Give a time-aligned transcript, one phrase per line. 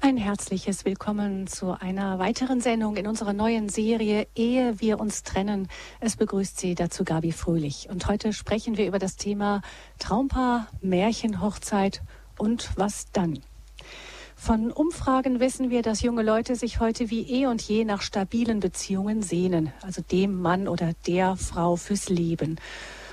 [0.00, 5.66] Ein herzliches Willkommen zu einer weiteren Sendung in unserer neuen Serie Ehe wir uns trennen.
[5.98, 7.88] Es begrüßt Sie dazu Gabi Fröhlich.
[7.90, 9.60] Und heute sprechen wir über das Thema
[9.98, 12.02] Traumpaar, Märchenhochzeit
[12.38, 13.40] und was dann.
[14.36, 18.60] Von Umfragen wissen wir, dass junge Leute sich heute wie eh und je nach stabilen
[18.60, 22.60] Beziehungen sehnen, also dem Mann oder der Frau fürs Leben.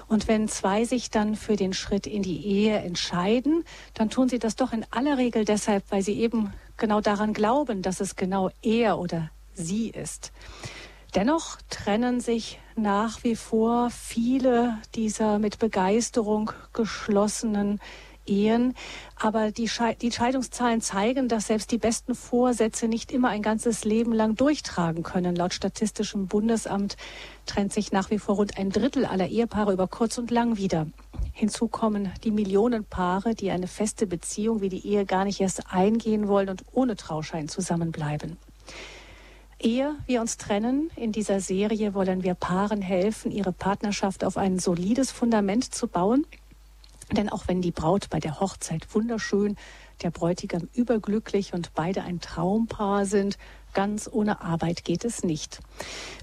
[0.08, 3.64] Und wenn zwei sich dann für den Schritt in die Ehe entscheiden,
[3.96, 7.82] dann tun sie das doch in aller Regel deshalb, weil sie eben genau daran glauben,
[7.82, 10.32] dass es genau er oder sie ist.
[11.16, 17.80] Dennoch trennen sich nach wie vor viele dieser mit Begeisterung geschlossenen
[18.26, 18.74] Ehen.
[19.16, 19.70] Aber die,
[20.02, 25.04] die Scheidungszahlen zeigen, dass selbst die besten Vorsätze nicht immer ein ganzes Leben lang durchtragen
[25.04, 25.36] können.
[25.36, 26.98] Laut Statistischem Bundesamt
[27.46, 30.88] trennt sich nach wie vor rund ein Drittel aller Ehepaare über kurz und lang wieder.
[31.34, 35.72] Hinzu kommen die Millionen Paare, die eine feste Beziehung wie die Ehe gar nicht erst
[35.72, 38.38] eingehen wollen und ohne Trauschein zusammenbleiben.
[39.60, 44.60] Ehe wir uns trennen, in dieser Serie wollen wir Paaren helfen, ihre Partnerschaft auf ein
[44.60, 46.26] solides Fundament zu bauen–
[47.12, 49.56] denn auch wenn die Braut bei der Hochzeit wunderschön,
[50.02, 53.38] der Bräutigam überglücklich und beide ein Traumpaar sind,
[53.74, 55.60] ganz ohne Arbeit geht es nicht.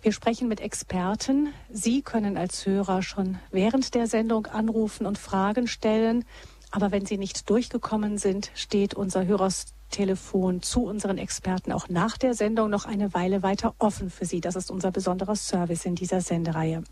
[0.03, 1.53] Wir sprechen mit Experten.
[1.71, 6.25] Sie können als Hörer schon während der Sendung anrufen und Fragen stellen.
[6.73, 12.33] Aber wenn Sie nicht durchgekommen sind, steht unser Hörertelefon zu unseren Experten auch nach der
[12.33, 14.41] Sendung noch eine Weile weiter offen für Sie.
[14.41, 16.83] Das ist unser besonderer Service in dieser Sendereihe.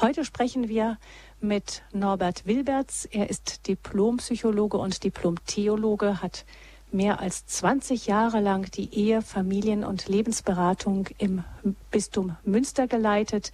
[0.00, 0.96] Heute sprechen wir
[1.44, 3.04] mit Norbert Wilberts.
[3.04, 6.44] Er ist Diplompsychologe und Diplomtheologe, hat
[6.90, 11.44] mehr als 20 Jahre lang die Ehe, Familien- und Lebensberatung im
[11.90, 13.52] Bistum Münster geleitet.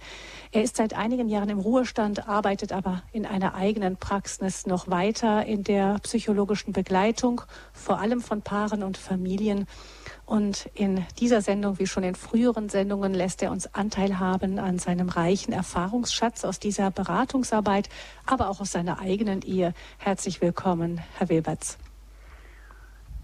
[0.51, 5.45] Er ist seit einigen Jahren im Ruhestand, arbeitet aber in einer eigenen Praxis noch weiter
[5.45, 7.41] in der psychologischen Begleitung,
[7.73, 9.65] vor allem von Paaren und Familien
[10.31, 14.79] und in dieser Sendung, wie schon in früheren Sendungen, lässt er uns Anteil haben an
[14.79, 17.89] seinem reichen Erfahrungsschatz aus dieser Beratungsarbeit,
[18.25, 19.73] aber auch aus seiner eigenen Ehe.
[19.97, 21.77] Herzlich willkommen, Herr Wilberts.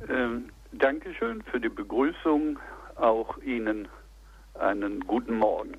[0.10, 2.60] Ähm, Dankeschön für die Begrüßung.
[2.98, 3.88] Auch Ihnen
[4.56, 5.78] einen guten Morgen.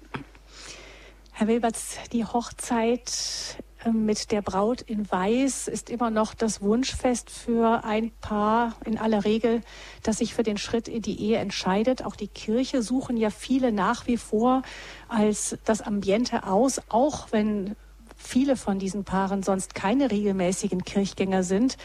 [1.33, 3.62] Herr Wilberts, die Hochzeit
[3.93, 9.25] mit der Braut in Weiß ist immer noch das Wunschfest für ein Paar in aller
[9.25, 9.61] Regel,
[10.03, 12.05] das sich für den Schritt in die Ehe entscheidet.
[12.05, 14.62] Auch die Kirche suchen ja viele nach wie vor
[15.09, 17.77] als das Ambiente aus, auch wenn
[18.17, 21.77] viele von diesen Paaren sonst keine regelmäßigen Kirchgänger sind.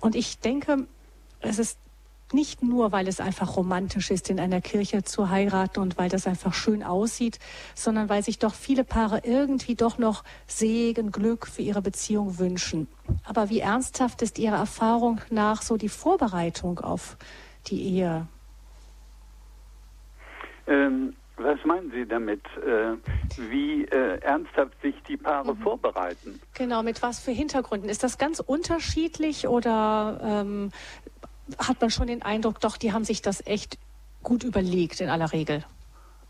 [0.00, 0.86] Und ich denke,
[1.40, 1.78] es ist
[2.34, 6.26] nicht nur, weil es einfach romantisch ist, in einer Kirche zu heiraten und weil das
[6.26, 7.38] einfach schön aussieht,
[7.74, 12.88] sondern weil sich doch viele Paare irgendwie doch noch Segen, Glück für ihre Beziehung wünschen.
[13.24, 17.16] Aber wie ernsthaft ist Ihrer Erfahrung nach so die Vorbereitung auf
[17.68, 18.26] die Ehe?
[20.66, 22.42] Ähm, was meinen Sie damit?
[22.64, 22.96] Äh,
[23.50, 25.62] wie äh, ernsthaft sich die Paare mhm.
[25.62, 26.40] vorbereiten?
[26.54, 27.90] Genau, mit was für Hintergründen?
[27.90, 30.70] Ist das ganz unterschiedlich oder ähm,
[31.58, 33.78] hat man schon den Eindruck, doch, die haben sich das echt
[34.22, 35.64] gut überlegt in aller Regel.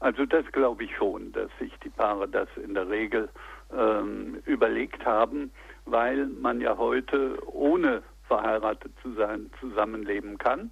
[0.01, 3.29] Also das glaube ich schon, dass sich die Paare das in der Regel
[3.75, 5.51] ähm, überlegt haben,
[5.87, 10.71] weil man ja heute ohne verheiratet zu sein zusammenleben kann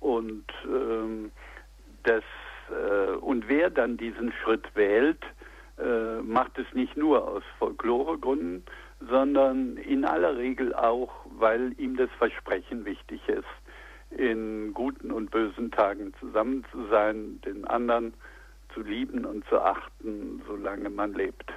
[0.00, 1.30] und ähm,
[2.02, 2.24] das
[2.70, 5.22] äh, und wer dann diesen Schritt wählt,
[5.78, 8.64] äh, macht es nicht nur aus Folkloregründen,
[9.08, 13.44] sondern in aller Regel auch, weil ihm das Versprechen wichtig ist,
[14.10, 18.14] in guten und bösen Tagen zusammen zu sein, den anderen
[18.74, 21.52] zu lieben und zu achten, solange man lebt.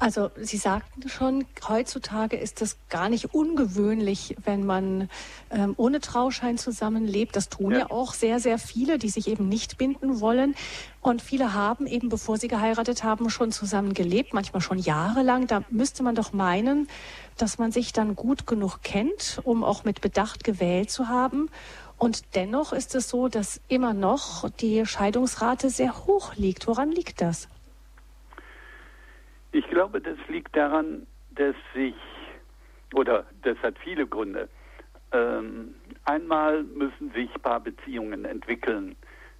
[0.00, 5.08] Also Sie sagten schon, heutzutage ist es gar nicht ungewöhnlich, wenn man
[5.50, 7.36] ähm, ohne Trauschein zusammenlebt.
[7.36, 7.78] Das tun ja.
[7.78, 10.56] ja auch sehr, sehr viele, die sich eben nicht binden wollen.
[11.00, 15.46] Und viele haben eben, bevor sie geheiratet haben, schon zusammen gelebt, manchmal schon jahrelang.
[15.46, 16.88] Da müsste man doch meinen,
[17.36, 21.50] dass man sich dann gut genug kennt, um auch mit Bedacht gewählt zu haben.
[21.98, 26.66] Und dennoch ist es so, dass immer noch die Scheidungsrate sehr hoch liegt.
[26.66, 27.48] Woran liegt das?
[29.54, 31.94] Ich glaube, das liegt daran, dass sich,
[32.92, 34.48] oder das hat viele Gründe,
[35.12, 38.96] ähm, einmal müssen sich Paarbeziehungen entwickeln.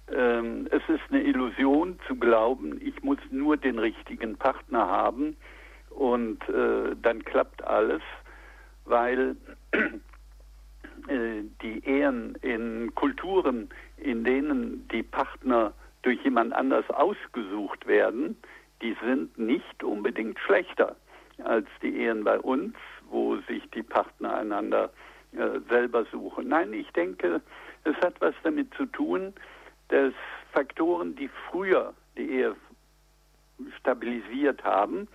[0.09, 5.35] Ähm, es ist eine Illusion zu glauben, ich muss nur den richtigen Partner haben
[5.89, 8.01] und äh, dann klappt alles,
[8.85, 9.35] weil
[9.73, 15.73] äh, die Ehen in Kulturen, in denen die Partner
[16.03, 18.37] durch jemand anders ausgesucht werden,
[18.81, 20.95] die sind nicht unbedingt schlechter
[21.43, 22.75] als die Ehen bei uns,
[23.09, 24.91] wo sich die Partner einander
[25.33, 26.43] äh, selber suche.
[26.43, 27.41] Nein, ich denke,
[27.83, 29.33] es hat was damit zu tun,
[29.89, 30.13] dass
[30.53, 32.55] Faktoren, die früher die Ehe
[33.79, 35.07] stabilisiert haben,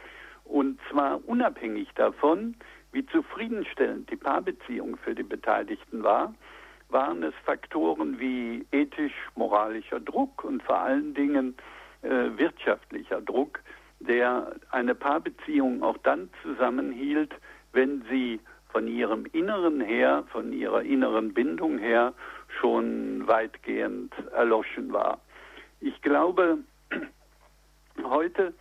[0.44, 2.56] und zwar unabhängig davon,
[2.92, 6.34] wie zufriedenstellend die Paarbeziehung für die Beteiligten war,
[6.88, 11.56] waren es Faktoren wie ethisch-moralischer Druck und vor allen Dingen
[12.02, 13.60] äh, wirtschaftlicher Druck,
[14.00, 17.32] der eine Paarbeziehung auch dann zusammenhielt,
[17.72, 18.40] wenn sie
[18.72, 22.14] von ihrem Inneren her, von ihrer inneren Bindung her
[22.60, 25.20] schon weitgehend erloschen war.
[25.80, 26.58] Ich glaube,
[28.04, 28.54] heute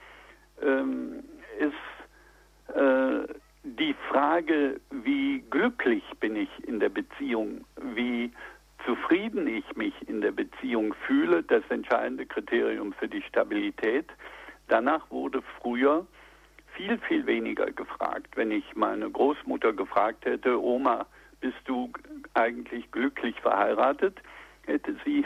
[0.61, 1.23] ähm,
[1.59, 3.33] ist äh,
[3.63, 7.65] die Frage, wie glücklich bin ich in der Beziehung,
[7.95, 8.31] wie
[8.85, 14.05] zufrieden ich mich in der Beziehung fühle, das entscheidende Kriterium für die Stabilität.
[14.67, 16.05] Danach wurde früher
[16.75, 18.35] viel, viel weniger gefragt.
[18.35, 21.05] Wenn ich meine Großmutter gefragt hätte, Oma,
[21.41, 21.91] bist du
[22.33, 24.17] eigentlich glücklich verheiratet,
[24.65, 25.25] hätte sie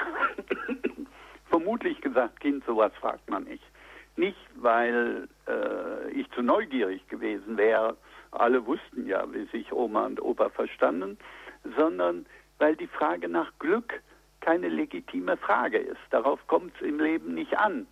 [1.50, 3.64] vermutlich gesagt, Kind, sowas fragt man nicht.
[4.16, 7.98] Nicht, weil äh, ich zu neugierig gewesen wäre,
[8.32, 11.18] alle wussten ja, wie sich Oma und Opa verstanden,
[11.78, 12.26] sondern
[12.64, 14.02] weil die Frage nach Glück
[14.40, 16.00] keine legitime Frage ist.
[16.12, 17.88] Darauf kommt es im Leben nicht an.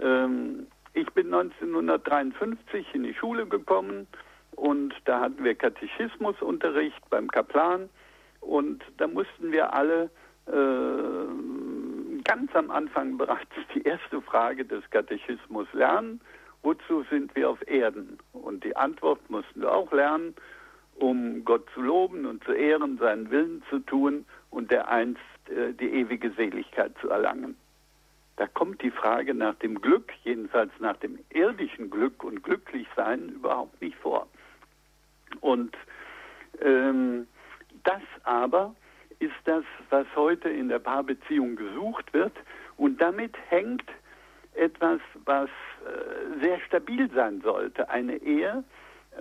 [0.00, 4.08] Ähm, ich bin 1953 in die Schule gekommen
[4.56, 7.88] und da hatten wir Katechismusunterricht beim Kaplan
[8.40, 10.10] und da mussten wir alle
[10.48, 16.20] äh, ganz am Anfang bereits die erste Frage des Katechismus lernen.
[16.64, 18.18] Wozu sind wir auf Erden?
[18.32, 20.34] Und die Antwort mussten wir auch lernen,
[21.02, 25.72] um Gott zu loben und zu ehren, seinen Willen zu tun und der einst äh,
[25.72, 27.56] die ewige Seligkeit zu erlangen.
[28.36, 33.82] Da kommt die Frage nach dem Glück, jedenfalls nach dem irdischen Glück und Glücklichsein überhaupt
[33.82, 34.28] nicht vor.
[35.40, 35.76] Und
[36.60, 37.26] ähm,
[37.82, 38.72] das aber
[39.18, 42.32] ist das, was heute in der Paarbeziehung gesucht wird.
[42.76, 43.90] Und damit hängt
[44.54, 47.90] etwas, was äh, sehr stabil sein sollte.
[47.90, 48.62] Eine Ehe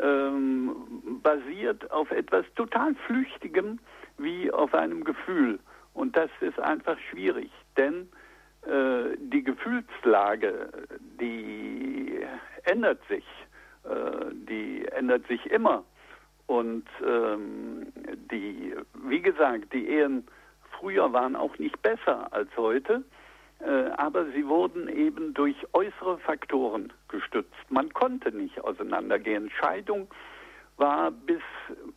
[0.01, 0.75] ähm,
[1.23, 3.79] basiert auf etwas total Flüchtigem
[4.17, 5.59] wie auf einem Gefühl.
[5.93, 8.09] Und das ist einfach schwierig, denn
[8.63, 10.69] äh, die Gefühlslage,
[11.19, 12.25] die
[12.63, 13.25] ändert sich,
[13.83, 15.83] äh, die ändert sich immer.
[16.47, 17.88] Und ähm,
[18.31, 20.27] die, wie gesagt, die Ehen
[20.79, 23.03] früher waren auch nicht besser als heute,
[23.98, 27.54] aber sie wurden eben durch äußere Faktoren gestützt.
[27.69, 29.50] Man konnte nicht auseinandergehen.
[29.52, 30.08] Scheidung
[30.78, 31.42] war bis,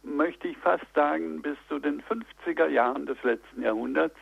[0.03, 4.17] möchte ich fast sagen, bis zu den 50er Jahren des letzten Jahrhunderts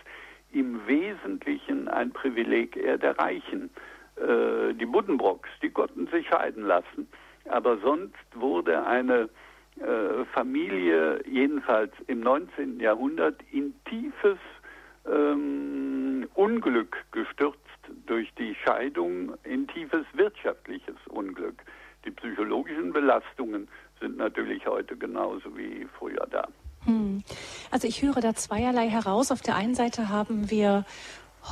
[0.52, 3.70] im Wesentlichen ein Privileg eher der Reichen.
[4.16, 7.08] Äh, die Buddenbrocks, die konnten sich scheiden lassen.
[7.48, 9.28] Aber sonst wurde eine
[9.80, 12.78] äh, Familie, jedenfalls im 19.
[12.78, 14.38] Jahrhundert, in tiefes
[15.10, 17.58] ähm, Unglück gestürzt
[18.06, 21.62] durch die Scheidung, in tiefes wirtschaftliches Unglück.
[22.04, 23.68] Die psychologischen Belastungen
[24.00, 26.48] sind natürlich heute genauso wie früher da.
[26.84, 27.22] Hm.
[27.70, 29.30] Also ich höre da zweierlei heraus.
[29.30, 30.84] Auf der einen Seite haben wir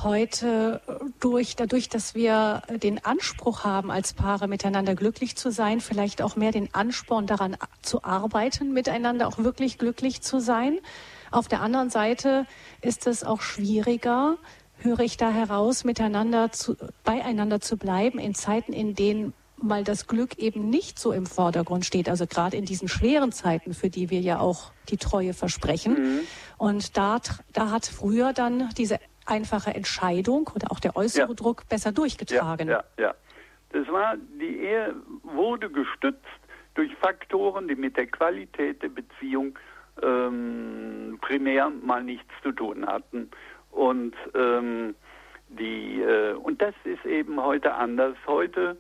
[0.03, 0.81] heute
[1.21, 6.37] durch, dadurch, dass wir den Anspruch haben, als Paare miteinander glücklich zu sein, vielleicht auch
[6.37, 10.79] mehr den Ansporn daran zu arbeiten, miteinander auch wirklich glücklich zu sein.
[11.31, 12.47] Auf der anderen Seite
[12.83, 14.37] ist es auch schwieriger,
[14.79, 19.33] höre ich da heraus, miteinander zu, beieinander zu bleiben in Zeiten, in denen
[19.63, 22.09] mal das Glück eben nicht so im Vordergrund steht.
[22.09, 25.93] Also gerade in diesen schweren Zeiten, für die wir ja auch die Treue versprechen.
[25.93, 26.21] Mhm.
[26.57, 27.19] Und da,
[27.53, 31.35] da hat früher dann diese einfache Entscheidung oder auch der äußere ja.
[31.35, 32.69] Druck besser durchgetragen.
[32.69, 33.15] Ja, ja, ja.
[33.73, 36.25] Das war, die Ehe wurde gestützt
[36.75, 39.57] durch Faktoren, die mit der Qualität der Beziehung
[40.03, 43.31] ähm, primär mal nichts zu tun hatten.
[43.71, 44.95] Und ähm,
[45.49, 48.17] die äh, und das ist eben heute anders.
[48.27, 48.77] Heute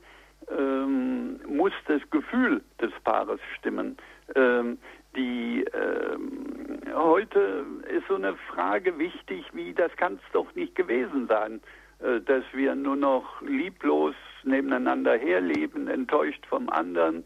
[0.56, 3.96] ähm, muss das Gefühl des Paares stimmen.
[4.34, 4.78] Ähm,
[5.16, 11.26] die ähm, heute ist so eine Frage wichtig, wie das kann es doch nicht gewesen
[11.26, 11.60] sein,
[12.00, 17.24] äh, dass wir nur noch lieblos nebeneinander herleben, enttäuscht vom anderen,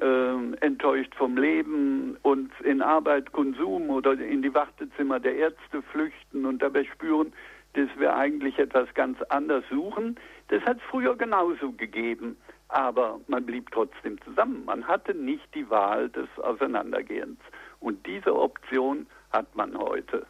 [0.00, 6.46] äh, enttäuscht vom Leben und in Arbeit, Konsum oder in die Wartezimmer der Ärzte flüchten
[6.46, 7.32] und dabei spüren,
[7.74, 10.18] dass wir eigentlich etwas ganz anderes suchen.
[10.48, 12.36] Das hat es früher genauso gegeben
[12.70, 14.64] aber man blieb trotzdem zusammen.
[14.64, 17.38] Man hatte nicht die Wahl des Auseinandergehens.
[17.80, 20.26] Und diese Option hat man heute.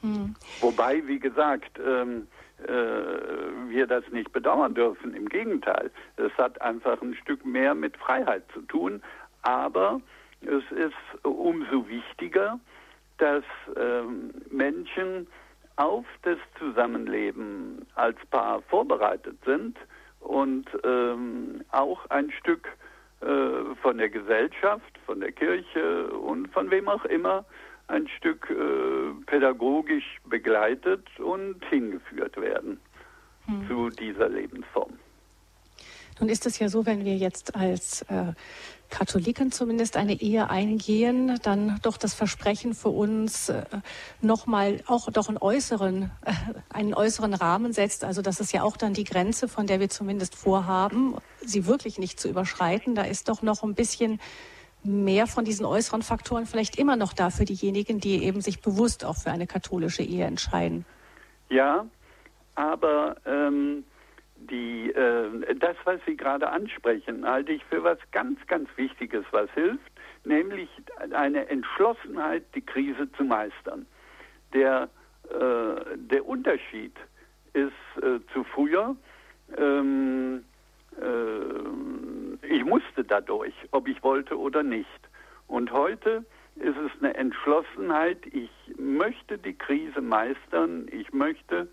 [0.00, 0.34] Hm.
[0.60, 5.14] Wobei, wie gesagt, ähm, äh, wir das nicht bedauern dürfen.
[5.14, 9.02] Im Gegenteil, es hat einfach ein Stück mehr mit Freiheit zu tun.
[9.42, 10.00] Aber
[10.42, 12.58] es ist umso wichtiger,
[13.18, 13.44] dass
[13.76, 15.26] ähm, Menschen
[15.76, 19.76] auf das Zusammenleben als Paar vorbereitet sind
[20.20, 22.68] und ähm, auch ein Stück
[23.20, 27.44] äh, von der Gesellschaft, von der Kirche und von wem auch immer
[27.88, 32.78] ein Stück äh, pädagogisch begleitet und hingeführt werden
[33.46, 33.66] hm.
[33.66, 34.92] zu dieser Lebensform.
[36.20, 38.32] Nun ist es ja so, wenn wir jetzt als äh,
[38.90, 43.64] Katholiken zumindest eine Ehe eingehen, dann doch das Versprechen für uns äh,
[44.20, 46.32] nochmal auch doch einen äußeren, äh,
[46.70, 48.04] einen äußeren Rahmen setzt.
[48.04, 51.98] Also das ist ja auch dann die Grenze, von der wir zumindest vorhaben, sie wirklich
[51.98, 52.94] nicht zu überschreiten.
[52.94, 54.20] Da ist doch noch ein bisschen
[54.88, 59.04] mehr von diesen äußeren Faktoren vielleicht immer noch da für diejenigen, die eben sich bewusst
[59.04, 60.84] auch für eine katholische Ehe entscheiden.
[61.50, 61.86] Ja,
[62.54, 63.84] aber ähm,
[64.36, 69.50] die, äh, das, was Sie gerade ansprechen, halte ich für was ganz, ganz Wichtiges, was
[69.52, 69.92] hilft,
[70.24, 70.68] nämlich
[71.12, 73.86] eine Entschlossenheit, die Krise zu meistern.
[74.52, 74.88] Der,
[75.30, 76.94] äh, der Unterschied
[77.52, 78.96] ist äh, zu früher,
[79.56, 80.44] ähm,
[81.00, 84.88] äh, ich musste dadurch, ob ich wollte oder nicht.
[85.46, 86.24] Und heute
[86.56, 91.68] ist es eine Entschlossenheit, ich möchte die Krise meistern, ich möchte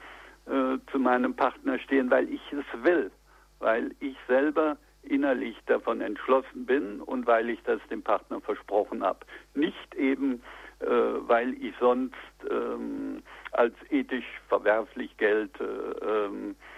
[0.46, 3.12] äh, zu meinem Partner stehen, weil ich es will,
[3.60, 9.20] weil ich selber innerlich davon entschlossen bin und weil ich das dem Partner versprochen habe.
[9.54, 10.42] Nicht eben,
[10.80, 12.16] äh, weil ich sonst
[12.50, 16.75] ähm, als ethisch verwerflich gelte ähm, äh,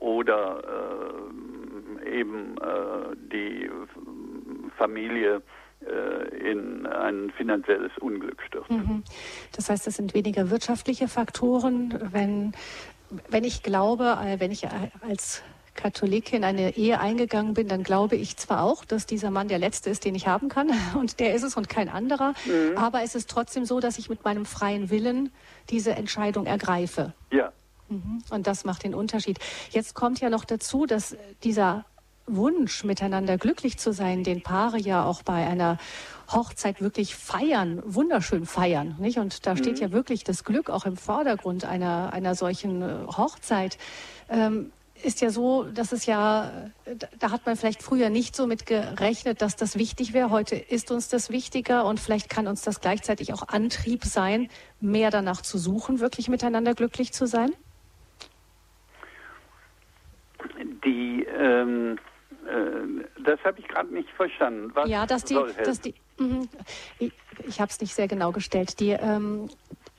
[0.00, 0.62] oder
[2.04, 3.70] äh, eben äh, die
[4.76, 5.42] Familie
[5.80, 8.70] äh, in ein finanzielles Unglück stürzt.
[8.70, 9.04] Mhm.
[9.54, 11.98] Das heißt, das sind weniger wirtschaftliche Faktoren.
[12.12, 12.52] Wenn,
[13.28, 14.68] wenn ich glaube, äh, wenn ich äh,
[15.08, 15.42] als
[15.74, 19.58] Katholikin in eine Ehe eingegangen bin, dann glaube ich zwar auch, dass dieser Mann der
[19.58, 22.76] letzte ist, den ich haben kann, und der ist es und kein anderer, mhm.
[22.76, 25.30] aber es ist trotzdem so, dass ich mit meinem freien Willen
[25.70, 27.14] diese Entscheidung ergreife.
[27.30, 27.52] Ja.
[27.88, 28.22] Mhm.
[28.30, 29.38] Und das macht den Unterschied.
[29.70, 31.84] Jetzt kommt ja noch dazu, dass dieser
[32.26, 35.78] Wunsch, miteinander glücklich zu sein, den Paare ja auch bei einer
[36.30, 39.18] Hochzeit wirklich feiern, wunderschön feiern, nicht?
[39.18, 39.82] Und da steht mhm.
[39.82, 43.78] ja wirklich das Glück auch im Vordergrund einer, einer solchen äh, Hochzeit.
[44.28, 46.50] Ähm, ist ja so, dass es ja,
[47.20, 50.30] da hat man vielleicht früher nicht so mit gerechnet, dass das wichtig wäre.
[50.30, 54.48] Heute ist uns das wichtiger und vielleicht kann uns das gleichzeitig auch Antrieb sein,
[54.80, 57.52] mehr danach zu suchen, wirklich miteinander glücklich zu sein.
[60.88, 61.98] Die ähm,
[62.46, 64.70] äh, das habe ich gerade nicht verstanden.
[64.74, 66.46] Was ja, dass die, dass die mh,
[66.98, 67.12] ich,
[67.46, 68.80] ich habe es nicht sehr genau gestellt.
[68.80, 69.48] Die, ähm,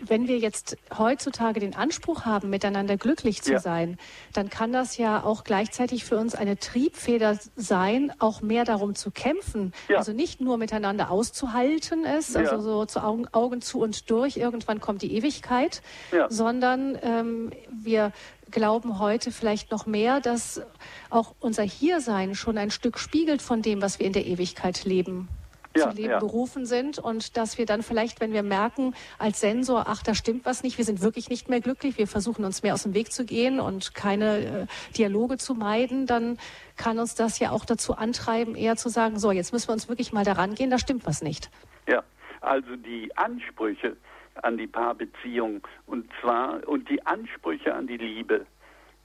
[0.01, 3.59] wenn wir jetzt heutzutage den Anspruch haben, miteinander glücklich zu ja.
[3.59, 3.97] sein,
[4.33, 9.11] dann kann das ja auch gleichzeitig für uns eine Triebfeder sein, auch mehr darum zu
[9.11, 9.73] kämpfen.
[9.89, 9.97] Ja.
[9.97, 12.41] Also nicht nur miteinander auszuhalten es, ja.
[12.41, 15.81] also so zu Augen, Augen, zu und durch, irgendwann kommt die Ewigkeit,
[16.29, 18.13] sondern ähm, wir
[18.51, 20.61] glauben heute vielleicht noch mehr, dass
[21.09, 25.29] auch unser Hiersein schon ein Stück spiegelt von dem, was wir in der Ewigkeit leben
[25.75, 26.19] ja, zu leben ja.
[26.19, 30.45] berufen sind und dass wir dann vielleicht, wenn wir merken als Sensor, ach, da stimmt
[30.45, 33.11] was nicht, wir sind wirklich nicht mehr glücklich, wir versuchen uns mehr aus dem Weg
[33.11, 36.37] zu gehen und keine äh, Dialoge zu meiden, dann
[36.75, 39.89] kann uns das ja auch dazu antreiben, eher zu sagen, so, jetzt müssen wir uns
[39.89, 41.49] wirklich mal daran gehen, da stimmt was nicht.
[41.87, 42.03] Ja,
[42.41, 43.95] also die Ansprüche
[44.43, 48.45] an die Paarbeziehung und zwar und die Ansprüche an die Liebe,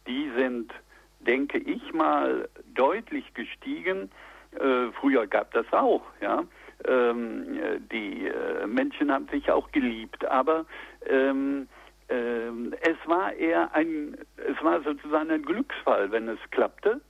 [0.06, 0.72] die sind,
[1.20, 4.10] denke ich mal, deutlich gestiegen.
[4.52, 6.44] Äh, früher gab das auch, ja.
[6.86, 7.58] Ähm,
[7.90, 10.66] die äh, Menschen haben sich auch geliebt, aber
[11.06, 11.66] ähm,
[12.08, 17.00] ähm, es war eher ein, es war sozusagen ein Glücksfall, wenn es klappte.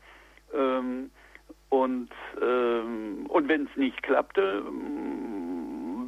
[0.54, 1.10] Ähm,
[1.70, 4.62] und ähm, und wenn es nicht klappte,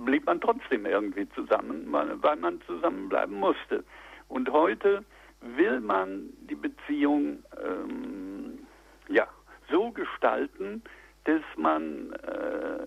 [0.07, 3.85] blieb man trotzdem irgendwie zusammen, weil man zusammenbleiben musste.
[4.29, 5.05] Und heute
[5.41, 8.61] will man die Beziehung ähm,
[9.09, 9.27] ja,
[9.71, 10.83] so gestalten,
[11.25, 12.87] dass man äh,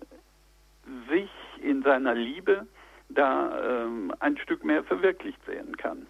[1.08, 1.30] sich
[1.62, 2.66] in seiner Liebe
[3.08, 6.06] da ähm, ein Stück mehr verwirklicht sehen kann.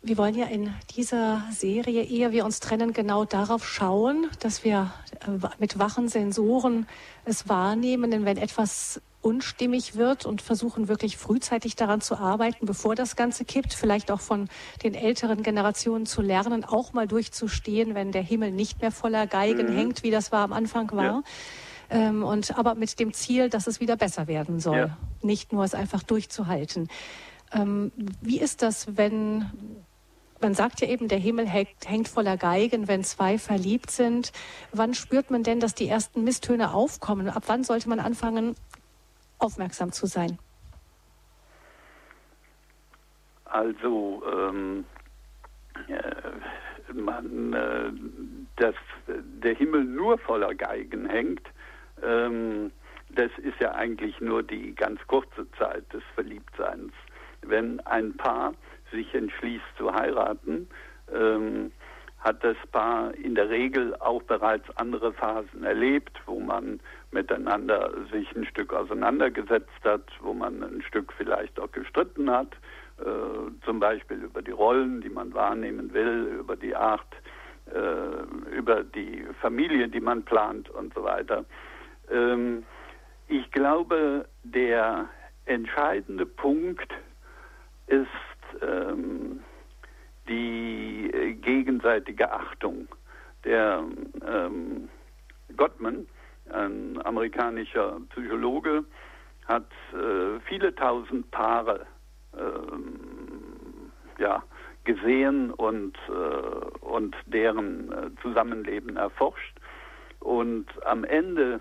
[0.00, 4.92] Wir wollen ja in dieser Serie, ehe wir uns trennen, genau darauf schauen, dass wir
[5.26, 6.86] äh, mit wachen Sensoren
[7.24, 12.94] es wahrnehmen, denn wenn etwas unstimmig wird und versuchen wirklich frühzeitig daran zu arbeiten, bevor
[12.94, 14.48] das Ganze kippt, vielleicht auch von
[14.84, 19.72] den älteren Generationen zu lernen, auch mal durchzustehen, wenn der Himmel nicht mehr voller Geigen
[19.72, 19.76] mhm.
[19.76, 21.04] hängt, wie das war am Anfang war.
[21.04, 21.22] Ja.
[21.90, 24.96] Ähm, und aber mit dem Ziel, dass es wieder besser werden soll, ja.
[25.22, 26.88] nicht nur es einfach durchzuhalten.
[27.52, 29.50] Ähm, wie ist das, wenn
[30.40, 34.32] man sagt ja eben, der Himmel hängt, hängt, voller Geigen, wenn zwei verliebt sind.
[34.72, 37.28] Wann spürt man denn, dass die ersten Misstöne aufkommen?
[37.28, 38.54] Ab wann sollte man anfangen,
[39.38, 40.38] aufmerksam zu sein?
[43.46, 44.84] Also ähm,
[45.88, 47.90] äh, man, äh,
[48.56, 48.74] dass
[49.42, 51.42] der Himmel nur voller Geigen hängt,
[52.02, 52.70] ähm,
[53.10, 56.92] das ist ja eigentlich nur die ganz kurze Zeit des Verliebtseins.
[57.42, 58.54] Wenn ein Paar
[58.92, 60.68] sich entschließt zu heiraten,
[61.12, 61.72] ähm,
[62.18, 66.80] hat das Paar in der Regel auch bereits andere Phasen erlebt, wo man
[67.12, 72.54] miteinander sich ein Stück auseinandergesetzt hat, wo man ein Stück vielleicht auch gestritten hat,
[72.98, 77.06] äh, zum Beispiel über die Rollen, die man wahrnehmen will, über die Art,
[77.72, 81.44] äh, über die Familie, die man plant und so weiter.
[82.10, 82.64] Ähm,
[83.28, 85.08] ich glaube, der
[85.44, 86.92] entscheidende Punkt
[87.88, 89.40] ist ähm,
[90.28, 92.88] die äh, gegenseitige Achtung.
[93.44, 93.82] Der
[94.26, 94.88] ähm,
[95.56, 96.06] Gottman,
[96.52, 98.84] ein amerikanischer Psychologe,
[99.46, 101.86] hat äh, viele tausend Paare
[102.36, 104.42] ähm, ja,
[104.84, 109.56] gesehen und, äh, und deren äh, Zusammenleben erforscht.
[110.20, 111.60] Und am Ende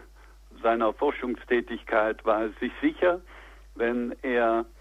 [0.62, 3.22] seiner Forschungstätigkeit war er sich sicher,
[3.75, 4.76] wenn er äh,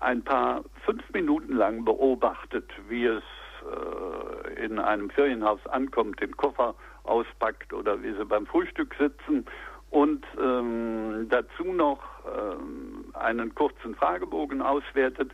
[0.00, 3.22] ein paar fünf Minuten lang beobachtet, wie es
[3.62, 6.74] äh, in einem Ferienhaus ankommt, den Koffer
[7.04, 9.46] auspackt oder wie sie beim Frühstück sitzen
[9.90, 15.32] und ähm, dazu noch ähm, einen kurzen Fragebogen auswertet.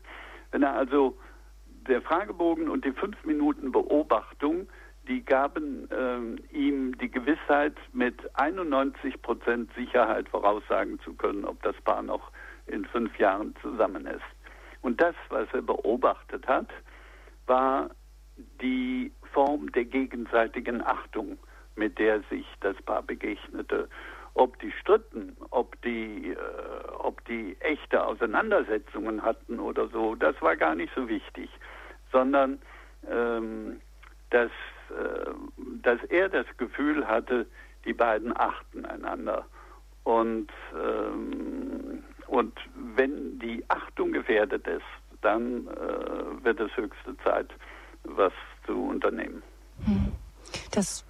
[0.50, 1.16] Wenn er also
[1.88, 4.68] der Fragebogen und die fünf Minuten Beobachtung,
[5.08, 11.76] die gaben ähm, ihm die Gewissheit, mit 91 Prozent Sicherheit voraussagen zu können, ob das
[11.82, 12.32] Paar noch
[12.66, 14.24] in fünf Jahren zusammen ist.
[14.82, 16.68] Und das, was er beobachtet hat,
[17.46, 17.90] war
[18.60, 21.38] die Form der gegenseitigen Achtung,
[21.74, 23.88] mit der sich das Paar begegnete.
[24.34, 30.56] Ob die stritten, ob die, äh, ob die echte Auseinandersetzungen hatten oder so, das war
[30.56, 31.50] gar nicht so wichtig,
[32.12, 32.58] sondern
[33.10, 33.80] ähm,
[34.30, 34.50] dass,
[34.90, 35.30] äh,
[35.82, 37.46] dass er das Gefühl hatte,
[37.84, 39.46] die beiden achten einander.
[40.04, 42.04] Und ähm,
[42.36, 42.52] und
[42.94, 44.82] wenn die Achtung gefährdet ist,
[45.22, 47.48] dann äh, wird es höchste Zeit,
[48.04, 48.32] was
[48.66, 49.42] zu unternehmen.
[49.84, 50.12] Hm.
[50.70, 51.06] Das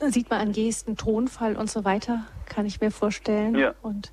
[0.00, 3.54] sieht man an Gesten, Tonfall und so weiter, kann ich mir vorstellen.
[3.54, 3.74] Ja.
[3.80, 4.12] Und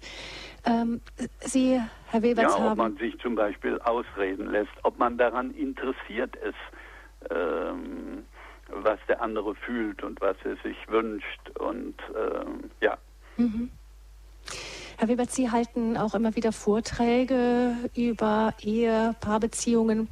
[0.66, 1.02] ähm,
[1.42, 2.72] Sie, Herr Webers, ja, haben...
[2.72, 8.24] ob man sich zum Beispiel ausreden lässt, ob man daran interessiert ist, ähm,
[8.70, 12.98] was der andere fühlt und was er sich wünscht und ähm, ja.
[13.36, 13.70] Mhm.
[15.00, 20.08] Herr Webert, Sie halten auch immer wieder Vorträge über Ehe, Paarbeziehungen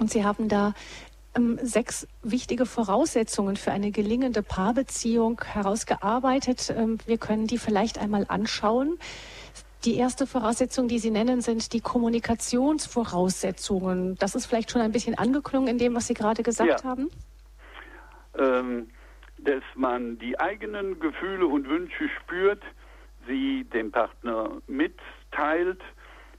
[0.00, 0.72] und Sie haben da
[1.36, 6.72] ähm, sechs wichtige Voraussetzungen für eine gelingende Paarbeziehung herausgearbeitet.
[6.74, 8.98] Ähm, wir können die vielleicht einmal anschauen.
[9.84, 14.16] Die erste Voraussetzung, die Sie nennen, sind die Kommunikationsvoraussetzungen.
[14.16, 16.88] Das ist vielleicht schon ein bisschen angeklungen in dem, was Sie gerade gesagt ja.
[16.88, 17.10] haben.
[18.38, 18.88] Ähm,
[19.36, 22.62] dass man die eigenen Gefühle und Wünsche spürt,
[23.26, 25.80] sie dem Partner mitteilt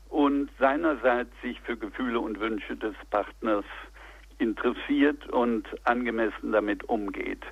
[0.10, 3.66] und seinerseits sich für Gefühle und Wünsche des Partners
[4.40, 7.44] interessiert und angemessen damit umgeht.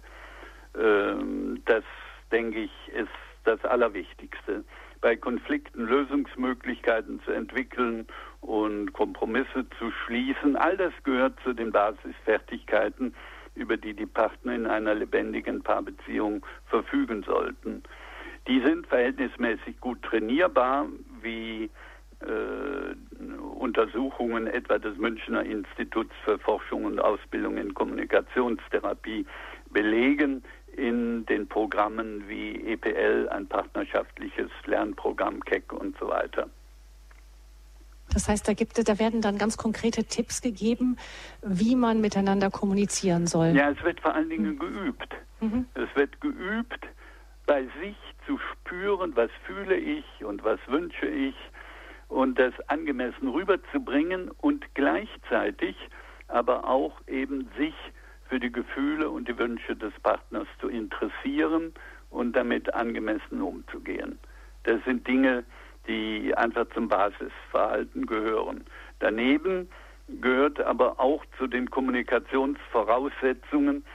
[0.79, 1.83] Ähm, das,
[2.31, 3.09] denke ich, ist
[3.43, 4.63] das Allerwichtigste.
[5.01, 8.07] Bei Konflikten Lösungsmöglichkeiten zu entwickeln
[8.41, 13.13] und Kompromisse zu schließen, all das gehört zu den Basisfertigkeiten,
[13.55, 17.83] über die die Partner in einer lebendigen Paarbeziehung verfügen sollten.
[18.47, 20.87] Die sind verhältnismäßig gut trainierbar,
[21.21, 21.69] wie
[22.21, 29.25] äh, Untersuchungen etwa des Münchner Instituts für Forschung und Ausbildung in Kommunikationstherapie
[29.71, 30.43] belegen
[30.75, 36.49] in den Programmen wie EPL, ein partnerschaftliches Lernprogramm, KEC und so weiter.
[38.13, 40.97] Das heißt, da, gibt, da werden dann ganz konkrete Tipps gegeben,
[41.41, 43.47] wie man miteinander kommunizieren soll.
[43.47, 45.15] Ja, es wird vor allen Dingen geübt.
[45.41, 45.65] Mhm.
[45.73, 46.79] Es wird geübt,
[47.45, 51.35] bei sich zu spüren, was fühle ich und was wünsche ich
[52.07, 55.75] und das angemessen rüberzubringen und gleichzeitig
[56.27, 57.75] aber auch eben sich
[58.27, 61.73] für die Gefühle und die Wünsche des Partners zu interessieren
[62.09, 64.17] und damit angemessen umzugehen.
[64.63, 65.43] Das sind Dinge,
[65.87, 68.63] die einfach zum Basisverhalten gehören.
[68.99, 69.69] Daneben
[70.07, 73.85] gehört aber auch zu den Kommunikationsvoraussetzungen,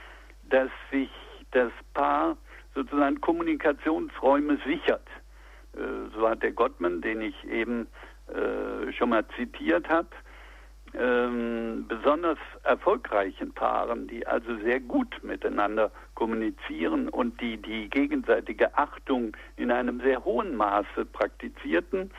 [0.49, 1.09] dass sich
[1.51, 2.37] das Paar
[2.73, 5.07] sozusagen Kommunikationsräume sichert.
[5.73, 5.79] Äh,
[6.15, 7.87] so hat der Gottman, den ich eben
[8.27, 10.09] äh, schon mal zitiert habe,
[10.93, 19.35] ähm, besonders erfolgreichen Paaren, die also sehr gut miteinander kommunizieren und die die gegenseitige Achtung
[19.55, 22.11] in einem sehr hohen Maße praktizierten,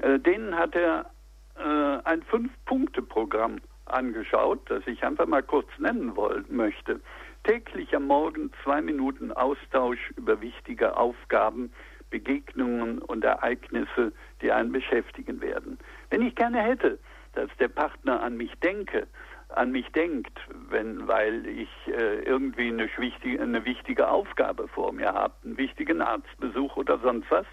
[0.00, 1.10] äh, denen hat er
[1.56, 7.00] äh, ein Fünf-Punkte-Programm angeschaut, das ich einfach mal kurz nennen wollen möchte.
[7.44, 11.70] Täglich am Morgen zwei Minuten Austausch über wichtige Aufgaben,
[12.08, 15.78] Begegnungen und Ereignisse, die einen beschäftigen werden.
[16.08, 16.98] Wenn ich gerne hätte,
[17.34, 19.06] dass der Partner an mich denke,
[19.50, 20.32] an mich denkt,
[20.70, 26.00] wenn, weil ich äh, irgendwie eine wichtige, eine wichtige Aufgabe vor mir habe, einen wichtigen
[26.00, 27.46] Arztbesuch oder sonst was,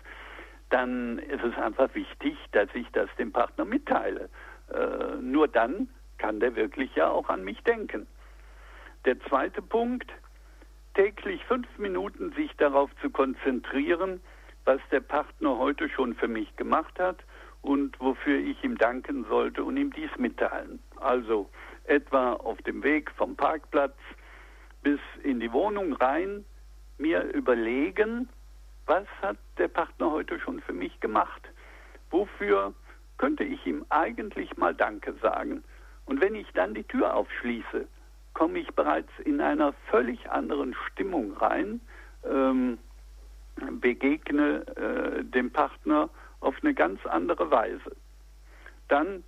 [0.69, 4.29] dann ist es einfach wichtig, dass ich das dem Partner mitteile.
[4.73, 8.07] Äh, nur dann kann der wirklich ja auch an mich denken.
[9.05, 10.11] Der zweite Punkt,
[10.93, 14.21] täglich fünf Minuten sich darauf zu konzentrieren,
[14.65, 17.17] was der Partner heute schon für mich gemacht hat
[17.63, 20.79] und wofür ich ihm danken sollte und ihm dies mitteilen.
[20.97, 21.49] Also
[21.85, 23.97] etwa auf dem Weg vom Parkplatz
[24.83, 26.45] bis in die Wohnung rein,
[26.99, 28.29] mir überlegen,
[28.85, 31.41] was hat der Partner heute schon für mich gemacht?
[32.11, 32.73] Wofür
[33.17, 35.63] könnte ich ihm eigentlich mal Danke sagen?
[36.05, 37.87] Und wenn ich dann die Tür aufschließe,
[38.41, 41.79] komme ich bereits in einer völlig anderen Stimmung rein,
[42.25, 42.79] ähm,
[43.79, 47.95] begegne äh, dem Partner auf eine ganz andere Weise.
[48.87, 49.23] Dann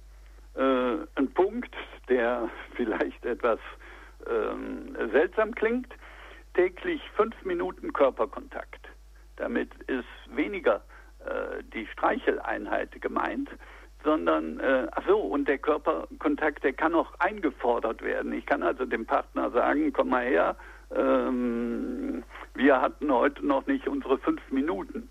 [0.56, 1.76] äh, ein Punkt,
[2.10, 3.60] der vielleicht etwas
[4.28, 5.94] ähm, seltsam klingt,
[6.56, 8.90] täglich fünf Minuten Körperkontakt.
[9.36, 10.78] Damit ist weniger
[11.20, 13.52] äh, die Streicheleinheit gemeint,
[14.04, 18.34] sondern, äh, ach so, und der Körperkontakt, der kann auch eingefordert werden.
[18.34, 20.56] Ich kann also dem Partner sagen, komm mal her,
[20.96, 22.24] ähm,
[22.56, 25.10] wir hatten heute noch nicht unsere fünf Minuten.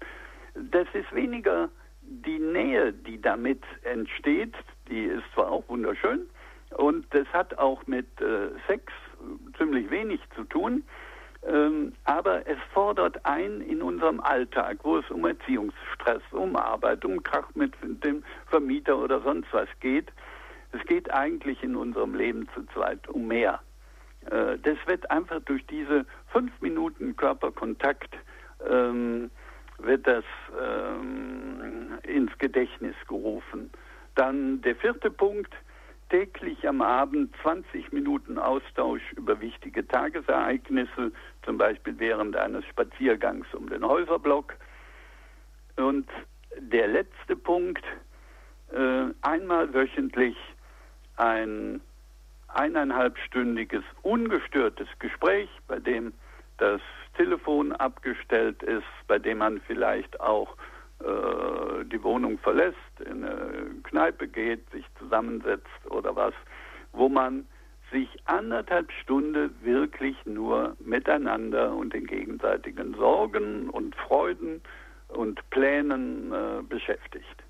[0.55, 1.68] Das ist weniger
[2.02, 4.55] die Nähe, die damit entsteht,
[4.88, 6.26] die ist zwar auch wunderschön
[6.76, 8.92] und das hat auch mit äh, Sex
[9.57, 10.83] ziemlich wenig zu tun,
[11.46, 17.22] ähm, aber es fordert ein in unserem Alltag, wo es um Erziehungsstress, um Arbeit, um
[17.22, 20.12] Krach mit dem Vermieter oder sonst was geht.
[20.72, 23.61] Es geht eigentlich in unserem Leben zu zweit um mehr.
[24.31, 28.14] Äh, das wird einfach durch diese fünf Minuten Körperkontakt
[28.68, 29.31] ähm,
[29.78, 30.24] wird das
[30.61, 33.70] ähm, ins Gedächtnis gerufen.
[34.14, 35.52] Dann der vierte Punkt,
[36.12, 41.11] täglich am Abend 20 Minuten Austausch über wichtige Tagesereignisse,
[41.42, 44.55] zum Beispiel während eines Spaziergangs um den Häuserblock.
[45.77, 46.07] Und
[46.59, 47.83] der letzte Punkt,
[48.72, 50.37] äh, einmal wöchentlich
[51.16, 51.81] ein
[52.48, 56.12] eineinhalbstündiges ungestörtes Gespräch, bei dem
[56.59, 56.83] das
[57.16, 60.59] Telefon abgestellt ist, bei dem man vielleicht auch
[61.02, 66.34] äh, die Wohnung verlässt, in eine Kneipe geht, sich zusammensetzt oder was,
[66.92, 67.46] wo man
[67.90, 74.62] sich anderthalb Stunden wirklich nur miteinander und den gegenseitigen Sorgen und Freuden
[75.08, 77.42] und Plänen äh, beschäftigt.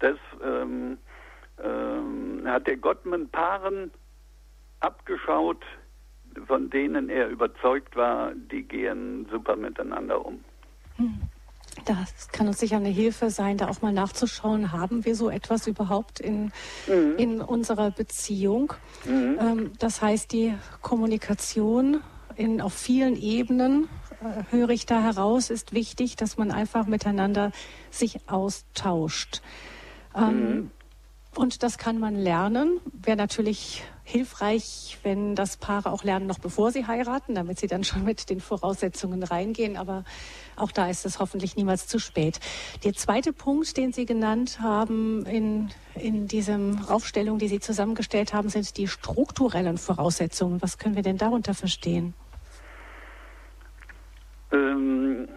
[0.00, 0.98] Das ähm,
[1.62, 3.90] ähm, hat der Gottman Paaren
[4.80, 5.64] abgeschaut,
[6.46, 10.44] von denen er überzeugt war, die gehen super miteinander um.
[10.96, 11.20] Hm.
[11.88, 15.66] Das kann uns sicher eine Hilfe sein, da auch mal nachzuschauen, haben wir so etwas
[15.66, 16.52] überhaupt in,
[16.86, 17.16] mhm.
[17.16, 18.74] in unserer Beziehung.
[19.06, 19.38] Mhm.
[19.40, 22.02] Ähm, das heißt, die Kommunikation
[22.36, 23.88] in, auf vielen Ebenen,
[24.20, 27.52] äh, höre ich da heraus, ist wichtig, dass man einfach miteinander
[27.90, 29.40] sich austauscht.
[30.14, 30.70] Ähm, mhm.
[31.36, 32.80] Und das kann man lernen.
[32.92, 37.84] Wäre natürlich hilfreich, wenn das Paare auch lernen, noch bevor sie heiraten, damit sie dann
[37.84, 39.76] schon mit den Voraussetzungen reingehen.
[39.76, 40.04] Aber
[40.56, 42.40] auch da ist es hoffentlich niemals zu spät.
[42.84, 48.48] Der zweite Punkt, den Sie genannt haben in, in diesem Aufstellung, die Sie zusammengestellt haben,
[48.48, 50.62] sind die strukturellen Voraussetzungen.
[50.62, 52.14] Was können wir denn darunter verstehen?
[54.52, 55.28] Ähm,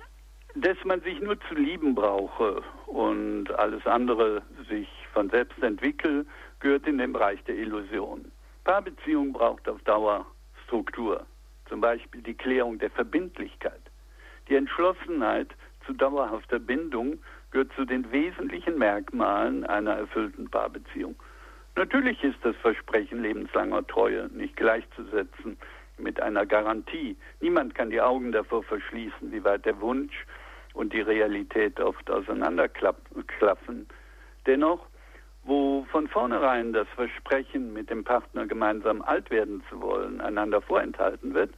[0.55, 6.25] dass man sich nur zu lieben brauche und alles andere sich von selbst entwickelt,
[6.61, 8.31] gehört in den Bereich der Illusion.
[8.63, 10.25] Paarbeziehung braucht auf Dauer
[10.65, 11.25] Struktur,
[11.67, 13.81] zum Beispiel die Klärung der Verbindlichkeit.
[14.47, 15.49] Die Entschlossenheit
[15.85, 17.19] zu dauerhafter Bindung
[17.51, 21.15] gehört zu den wesentlichen Merkmalen einer erfüllten Paarbeziehung.
[21.75, 25.57] Natürlich ist das Versprechen lebenslanger Treue nicht gleichzusetzen
[25.97, 27.17] mit einer Garantie.
[27.39, 30.25] Niemand kann die Augen davor verschließen, wie weit der Wunsch
[30.73, 33.87] und die Realität oft auseinanderklaffen.
[34.45, 34.85] Dennoch
[35.43, 41.33] wo von vornherein das Versprechen, mit dem Partner gemeinsam alt werden zu wollen, einander vorenthalten
[41.33, 41.53] wird,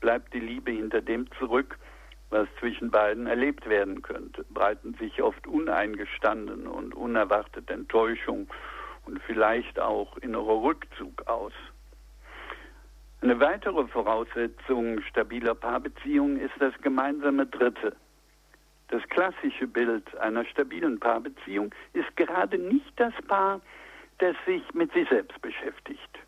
[0.00, 1.78] bleibt die Liebe hinter dem zurück,
[2.30, 8.48] was zwischen beiden erlebt werden könnte, breiten sich oft uneingestanden und unerwartete Enttäuschung
[9.06, 11.52] und vielleicht auch innerer Rückzug aus.
[13.20, 17.96] Eine weitere Voraussetzung stabiler Paarbeziehungen ist das gemeinsame Dritte.
[18.94, 23.60] Das klassische Bild einer stabilen Paarbeziehung ist gerade nicht das Paar,
[24.18, 26.20] das sich mit sich selbst beschäftigt.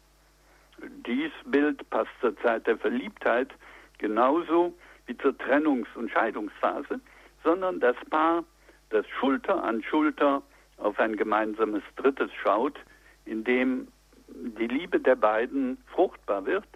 [1.07, 3.55] Dies Bild passt zur Zeit der Verliebtheit
[3.99, 4.77] genauso
[5.07, 6.99] wie zur Trennungs- und Scheidungsphase,
[7.45, 8.43] sondern das Paar,
[8.91, 10.43] das Schulter an Schulter
[10.79, 12.81] auf ein gemeinsames Drittes schaut,
[13.27, 13.87] in dem
[14.27, 16.67] die Liebe der beiden fruchtbar wird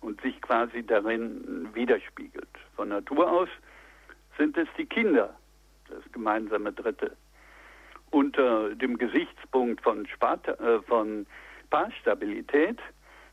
[0.00, 2.48] und sich quasi darin widerspiegelt.
[2.74, 3.48] Von Natur aus
[4.36, 5.34] sind es die Kinder,
[5.88, 7.16] das gemeinsame Dritte.
[8.10, 11.26] Unter dem Gesichtspunkt von, Spart äh, von
[11.70, 12.78] Paarstabilität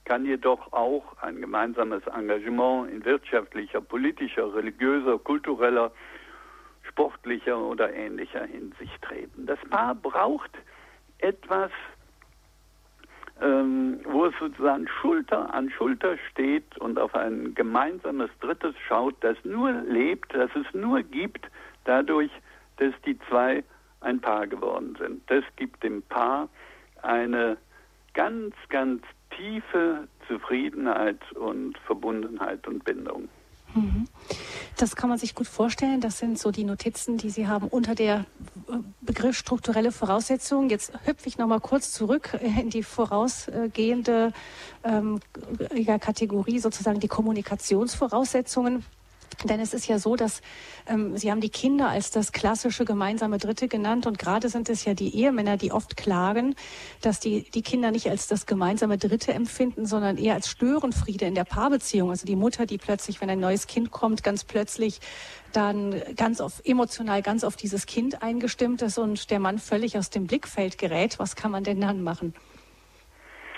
[0.06, 5.92] kann jedoch auch ein gemeinsames Engagement in wirtschaftlicher, politischer, religiöser, kultureller,
[6.90, 9.46] sportlicher oder ähnlicher Hinsicht treten.
[9.46, 10.52] Das Paar braucht
[11.20, 11.72] etwas,
[13.44, 19.38] ähm, wo es sozusagen Schulter an Schulter steht und auf ein gemeinsames Drittes schaut, das
[19.44, 21.48] nur lebt, das es nur gibt,
[21.84, 22.32] dadurch,
[22.78, 23.64] dass die zwei
[24.02, 25.22] ein Paar geworden sind.
[25.30, 26.50] Das gibt dem Paar
[27.02, 27.58] eine
[28.14, 29.04] ganz, ganz
[29.36, 33.28] tiefe Zufriedenheit und Verbundenheit und Bindung.
[33.76, 34.08] Mhm.
[34.78, 36.02] Das kann man sich gut vorstellen.
[36.02, 38.26] Das sind so die Notizen, die Sie haben unter der
[38.68, 40.70] äh, Begriff strukturelle Voraussetzungen.
[40.70, 44.34] Jetzt hüpfe ich noch mal kurz zurück in die vorausgehende
[44.84, 45.20] ähm,
[46.00, 48.84] Kategorie, sozusagen die Kommunikationsvoraussetzungen.
[49.44, 50.42] Denn es ist ja so, dass
[50.88, 54.86] ähm, Sie haben die Kinder als das klassische gemeinsame Dritte genannt und gerade sind es
[54.86, 56.56] ja die Ehemänner, die oft klagen,
[57.02, 61.36] dass die, die Kinder nicht als das gemeinsame Dritte empfinden, sondern eher als Störenfriede in
[61.36, 62.10] der Paarbeziehung.
[62.10, 65.00] Also die Mutter, die plötzlich, wenn ein neues Kind kommt, ganz plötzlich
[65.54, 70.10] dann ganz auf emotional ganz auf dieses Kind eingestimmt ist und der Mann völlig aus
[70.10, 71.20] dem Blickfeld gerät.
[71.20, 72.34] Was kann man denn dann machen?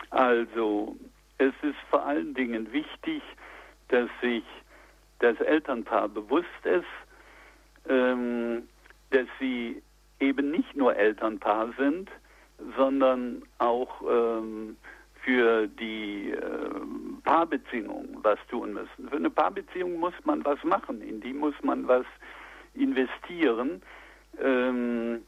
[0.10, 0.96] Also
[1.38, 3.22] es ist vor allen Dingen wichtig,
[3.90, 4.44] dass sich
[5.20, 6.86] das Elternpaar bewusst ist,
[7.90, 8.68] ähm,
[9.12, 9.82] dass sie
[10.20, 12.10] eben nicht nur Elternpaar sind,
[12.78, 14.78] sondern auch ähm,
[15.24, 16.70] für die äh,
[17.24, 19.10] Paarbeziehung was tun müssen.
[19.10, 22.06] Für eine Paarbeziehung muss man was machen, in die muss man was
[22.76, 23.82] investieren.
[24.40, 25.22] Ähm,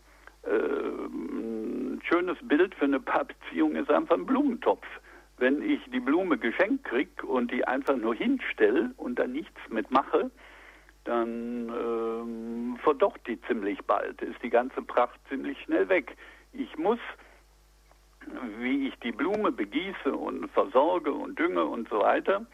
[0.43, 4.85] äh, ein schönes Bild für eine Paarbeziehung ist einfach ein Blumentopf
[5.37, 10.31] wenn ich die Blume geschenkt kriege und die einfach nur hinstelle und da nichts mitmache,
[11.03, 16.17] dann ähm, verdocht die ziemlich bald, ist die ganze Pracht ziemlich schnell weg.
[16.53, 16.99] Ich muss,
[18.59, 22.45] wie ich die Blume begieße und versorge und dünge und so weiter,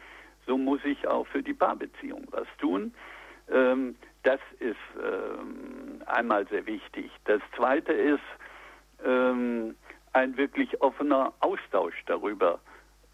[0.46, 2.94] so muss ich auch für die Paarbeziehung was tun.
[3.50, 7.10] Ähm, das ist ähm, einmal sehr wichtig.
[7.24, 8.20] Das Zweite ist
[9.04, 9.74] ähm,
[10.12, 12.60] ein wirklich offener Austausch darüber,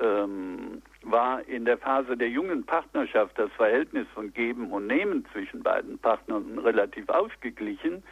[0.00, 5.62] ähm, war in der Phase der jungen Partnerschaft das Verhältnis von Geben und Nehmen zwischen
[5.62, 8.02] beiden Partnern relativ ausgeglichen.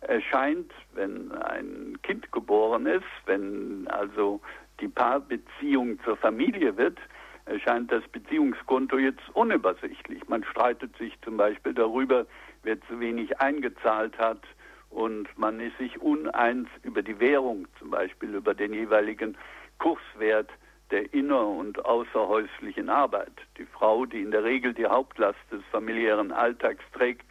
[0.00, 4.40] Erscheint, wenn ein Kind geboren ist, wenn also
[4.80, 6.98] die Paarbeziehung zur Familie wird,
[7.46, 10.28] erscheint das Beziehungskonto jetzt unübersichtlich.
[10.28, 12.26] Man streitet sich zum Beispiel darüber,
[12.62, 14.42] wer zu wenig eingezahlt hat
[14.90, 19.36] und man ist sich uneins über die Währung, zum Beispiel über den jeweiligen
[19.78, 20.50] Kurswert
[20.90, 23.32] der inner- und außerhäuslichen Arbeit.
[23.58, 27.26] Die Frau, die in der Regel die Hauptlast des familiären Alltags trägt,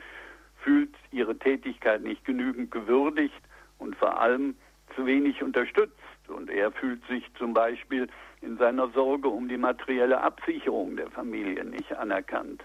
[0.63, 3.41] fühlt ihre Tätigkeit nicht genügend gewürdigt
[3.77, 4.55] und vor allem
[4.95, 5.93] zu wenig unterstützt.
[6.27, 8.07] Und er fühlt sich zum Beispiel
[8.41, 12.63] in seiner Sorge um die materielle Absicherung der Familie nicht anerkannt.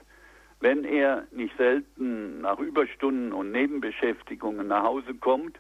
[0.61, 5.59] Wenn er nicht selten nach Überstunden und Nebenbeschäftigungen nach Hause kommt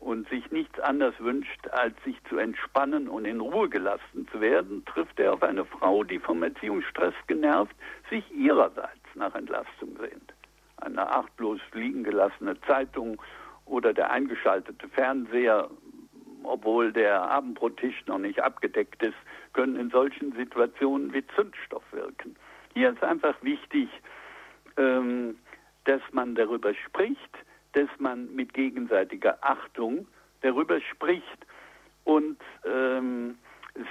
[0.00, 4.84] und sich nichts anderes wünscht, als sich zu entspannen und in Ruhe gelassen zu werden,
[4.84, 7.74] trifft er auf eine Frau, die vom Erziehungsstress genervt
[8.08, 10.34] sich ihrerseits nach Entlastung sehnt.
[10.76, 13.20] Eine achtlos liegen gelassene Zeitung
[13.66, 15.68] oder der eingeschaltete Fernseher,
[16.44, 19.16] obwohl der Abendbrottisch noch nicht abgedeckt ist,
[19.52, 22.36] können in solchen Situationen wie Zündstoff wirken.
[22.74, 23.88] Hier ist einfach wichtig,
[24.76, 25.36] ähm,
[25.84, 27.38] dass man darüber spricht,
[27.72, 30.06] dass man mit gegenseitiger Achtung
[30.40, 31.46] darüber spricht
[32.04, 33.38] und ähm,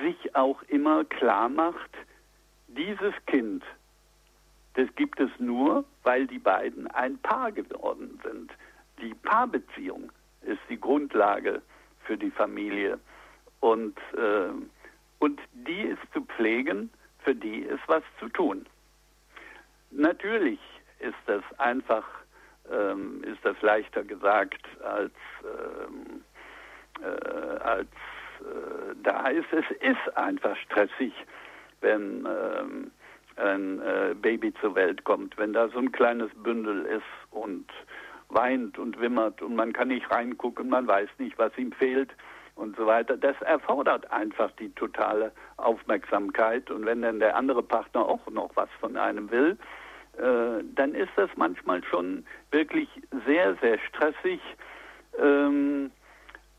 [0.03, 1.91] sich auch immer klar macht,
[2.67, 3.63] dieses Kind,
[4.73, 8.51] das gibt es nur, weil die beiden ein Paar geworden sind.
[9.01, 10.11] Die Paarbeziehung
[10.41, 11.61] ist die Grundlage
[12.05, 12.99] für die Familie
[13.59, 14.49] und, äh,
[15.19, 18.65] und die ist zu pflegen, für die ist was zu tun.
[19.91, 20.59] Natürlich
[20.99, 22.05] ist das einfach
[22.71, 26.23] ähm, ist das leichter gesagt als, ähm,
[27.01, 27.87] äh, als
[28.39, 29.51] äh, da ist.
[29.51, 31.13] Es ist einfach stressig,
[31.81, 32.91] wenn ähm,
[33.35, 37.67] ein äh, Baby zur Welt kommt, wenn da so ein kleines Bündel ist und
[38.29, 42.11] weint und wimmert und man kann nicht reingucken, man weiß nicht, was ihm fehlt
[42.55, 43.15] und so weiter.
[43.15, 48.69] Das erfordert einfach die totale Aufmerksamkeit und wenn dann der andere Partner auch noch was
[48.79, 49.57] von einem will,
[50.17, 52.89] äh, dann ist das manchmal schon wirklich
[53.25, 54.39] sehr, sehr stressig.
[55.19, 55.91] Ähm,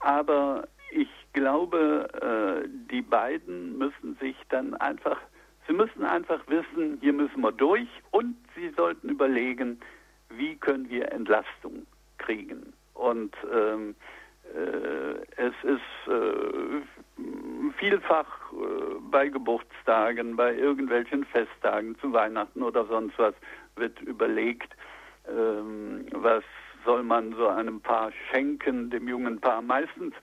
[0.01, 2.09] aber ich glaube,
[2.65, 5.19] äh, die beiden müssen sich dann einfach
[5.69, 9.79] Sie müssen einfach wissen, hier müssen wir durch und Sie sollten überlegen,
[10.31, 12.73] wie können wir Entlastung kriegen.
[12.95, 13.95] Und ähm, äh,
[15.37, 17.23] es ist äh,
[17.79, 18.57] vielfach äh,
[19.11, 23.35] bei Geburtstagen, bei irgendwelchen Festtagen zu Weihnachten oder sonst was
[23.77, 24.75] wird überlegt,
[25.29, 26.45] ähm, was
[26.85, 29.63] soll man so einem Paar schenken, dem jungen Paar.
[29.63, 30.15] Meistens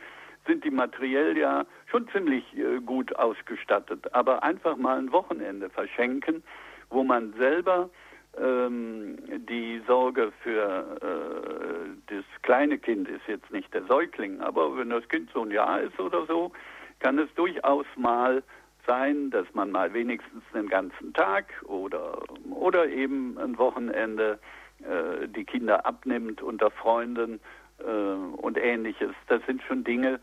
[0.47, 4.13] sind die materiell ja schon ziemlich äh, gut ausgestattet.
[4.13, 6.43] Aber einfach mal ein Wochenende verschenken,
[6.89, 7.89] wo man selber
[8.37, 9.17] ähm,
[9.49, 15.07] die Sorge für äh, das kleine Kind ist jetzt nicht der Säugling, aber wenn das
[15.09, 16.51] Kind so ein Jahr ist oder so,
[16.99, 18.43] kann es durchaus mal
[18.85, 24.39] sein, dass man mal wenigstens einen ganzen Tag oder, oder eben ein Wochenende
[24.79, 27.39] äh, die Kinder abnimmt unter Freunden
[27.79, 29.11] äh, und ähnliches.
[29.27, 30.19] Das sind schon Dinge,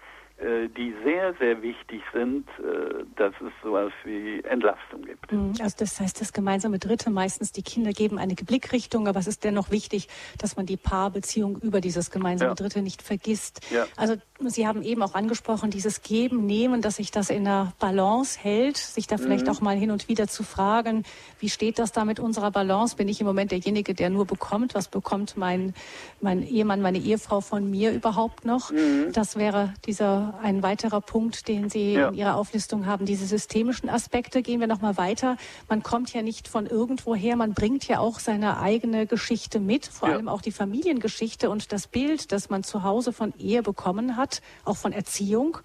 [0.69, 5.31] die sehr, sehr wichtig sind, äh, dass es sowas wie Entlastung gibt.
[5.31, 5.55] Mhm.
[5.61, 9.45] Also das heißt, das gemeinsame Dritte, meistens die Kinder geben eine Blickrichtung, aber es ist
[9.45, 12.55] dennoch wichtig, dass man die Paarbeziehung über dieses gemeinsame ja.
[12.55, 13.61] Dritte nicht vergisst.
[13.71, 13.87] Ja.
[13.97, 14.17] Also
[14.51, 18.77] Sie haben eben auch angesprochen, dieses Geben, Nehmen, dass sich das in der Balance hält,
[18.77, 19.53] sich da vielleicht mhm.
[19.53, 21.05] auch mal hin und wieder zu fragen,
[21.39, 22.97] wie steht das da mit unserer Balance?
[22.97, 24.75] Bin ich im Moment derjenige, der nur bekommt?
[24.75, 25.75] Was bekommt mein,
[26.21, 28.71] mein Ehemann, meine Ehefrau von mir überhaupt noch?
[28.71, 29.13] Mhm.
[29.13, 32.09] Das wäre dieser ein weiterer Punkt, den Sie ja.
[32.09, 34.43] in Ihrer Auflistung haben, diese systemischen Aspekte.
[34.43, 35.37] Gehen wir noch mal weiter.
[35.69, 40.09] Man kommt ja nicht von irgendwoher, man bringt ja auch seine eigene Geschichte mit, vor
[40.09, 40.15] ja.
[40.15, 44.43] allem auch die Familiengeschichte und das Bild, das man zu Hause von Ehe bekommen hat,
[44.65, 45.59] auch von Erziehung.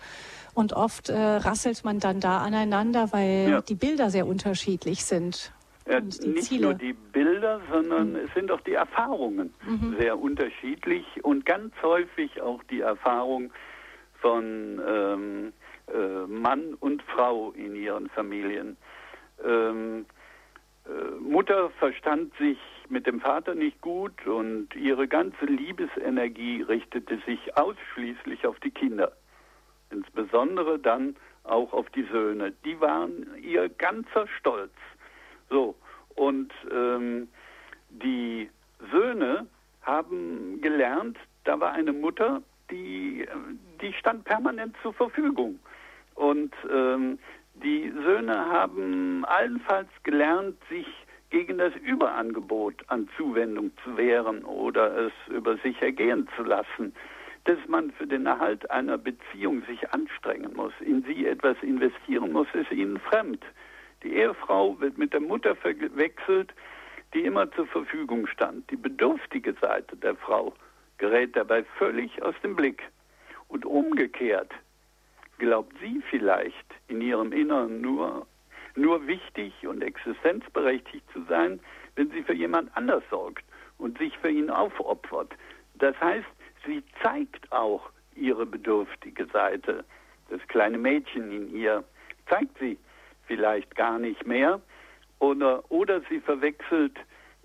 [0.53, 3.61] Und oft äh, rasselt man dann da aneinander, weil ja.
[3.61, 5.53] die Bilder sehr unterschiedlich sind.
[5.87, 6.63] Ja, nicht Ziele.
[6.63, 8.15] nur die Bilder, sondern mhm.
[8.25, 9.95] es sind auch die Erfahrungen mhm.
[9.99, 13.51] sehr unterschiedlich und ganz häufig auch die Erfahrung,
[14.19, 15.53] von ähm,
[15.93, 18.77] äh, Mann und Frau in ihren Familien.
[19.45, 20.05] Ähm,
[20.85, 22.57] äh, Mutter verstand sich
[22.89, 29.11] mit dem Vater nicht gut und ihre ganze Liebesenergie richtete sich ausschließlich auf die Kinder.
[29.89, 32.53] Insbesondere dann auch auf die Söhne.
[32.65, 34.73] Die waren ihr ganzer Stolz.
[35.49, 35.75] So,
[36.15, 37.29] und ähm,
[37.89, 38.49] die
[38.91, 39.47] Söhne
[39.81, 43.25] haben gelernt, da war eine Mutter, die,
[43.81, 45.59] die stand permanent zur Verfügung.
[46.15, 47.19] Und ähm,
[47.63, 50.87] die Söhne haben allenfalls gelernt, sich
[51.29, 56.93] gegen das Überangebot an Zuwendung zu wehren oder es über sich ergehen zu lassen,
[57.45, 62.47] dass man für den Erhalt einer Beziehung sich anstrengen muss, in sie etwas investieren muss,
[62.53, 63.43] ist ihnen fremd.
[64.03, 66.53] Die Ehefrau wird mit der Mutter verwechselt,
[67.13, 68.69] die immer zur Verfügung stand.
[68.69, 70.53] Die bedürftige Seite der Frau
[70.97, 72.83] gerät dabei völlig aus dem Blick.
[73.47, 74.51] Und umgekehrt
[75.37, 78.27] glaubt sie vielleicht in ihrem Inneren nur,
[78.77, 81.59] nur wichtig und existenzberechtigt zu sein,
[81.95, 83.43] wenn sie für jemand anders sorgt
[83.77, 85.33] und sich für ihn aufopfert.
[85.75, 86.27] Das heißt,
[86.65, 89.83] sie zeigt auch ihre bedürftige Seite.
[90.29, 91.83] Das kleine Mädchen in ihr
[92.29, 92.77] zeigt sie
[93.25, 94.61] vielleicht gar nicht mehr
[95.19, 96.97] oder, oder sie verwechselt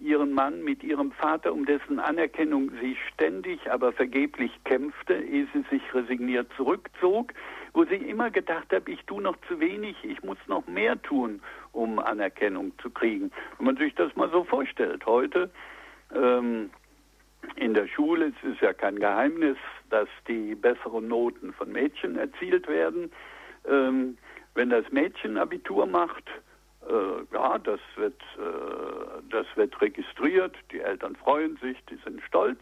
[0.03, 5.65] ihren Mann mit ihrem Vater, um dessen Anerkennung sie ständig, aber vergeblich kämpfte, ehe sie
[5.71, 7.33] sich resigniert zurückzog,
[7.73, 11.41] wo sie immer gedacht hat, ich tue noch zu wenig, ich muss noch mehr tun,
[11.73, 13.31] um Anerkennung zu kriegen.
[13.59, 15.51] Wenn man sich das mal so vorstellt, heute
[16.15, 16.71] ähm,
[17.57, 19.57] in der Schule, es ist ja kein Geheimnis,
[19.91, 23.11] dass die besseren Noten von Mädchen erzielt werden.
[23.69, 24.19] Ähm,
[24.55, 26.25] wenn das Mädchen Abitur macht,
[27.33, 32.61] ja, das wird, äh, das wird registriert, die Eltern freuen sich, die sind stolz.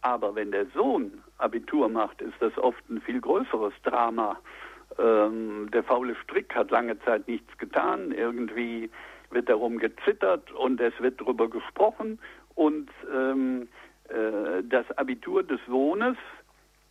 [0.00, 4.38] Aber wenn der Sohn Abitur macht, ist das oft ein viel größeres Drama.
[4.98, 8.12] Ähm, der faule Strick hat lange Zeit nichts getan.
[8.12, 8.90] Irgendwie
[9.30, 12.18] wird darum gezittert und es wird darüber gesprochen.
[12.54, 13.68] Und ähm,
[14.08, 16.16] äh, das Abitur des Sohnes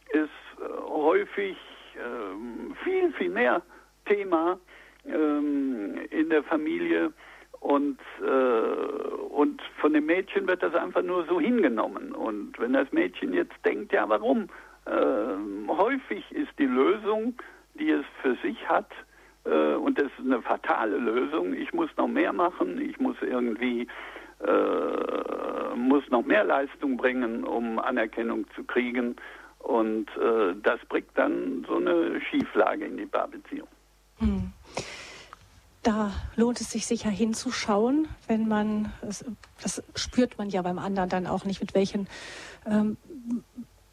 [0.10, 0.30] ist
[0.60, 1.58] äh, häufig
[1.96, 3.62] äh, viel, viel mehr
[4.06, 4.60] Thema
[5.08, 7.12] ähm, in der Familie
[7.60, 12.14] und, äh, und von dem Mädchen wird das einfach nur so hingenommen.
[12.14, 14.49] Und wenn das Mädchen jetzt denkt, ja, warum
[14.86, 17.36] äh, häufig ist die Lösung,
[17.76, 18.91] die es für sich hat,
[19.45, 23.88] äh, und das ist eine fatale Lösung, ich muss noch mehr machen, ich muss irgendwie
[24.45, 29.16] äh, muss noch mehr Leistung bringen, um Anerkennung zu kriegen.
[29.60, 33.68] Und äh, das bringt dann so eine Schieflage in die Paarbeziehung.
[34.20, 34.51] Hm.
[35.88, 38.92] Da lohnt es sich sicher hinzuschauen, wenn man,
[39.62, 42.10] das, spürt man ja beim anderen dann auch nicht, mit welchen
[42.66, 42.98] ähm,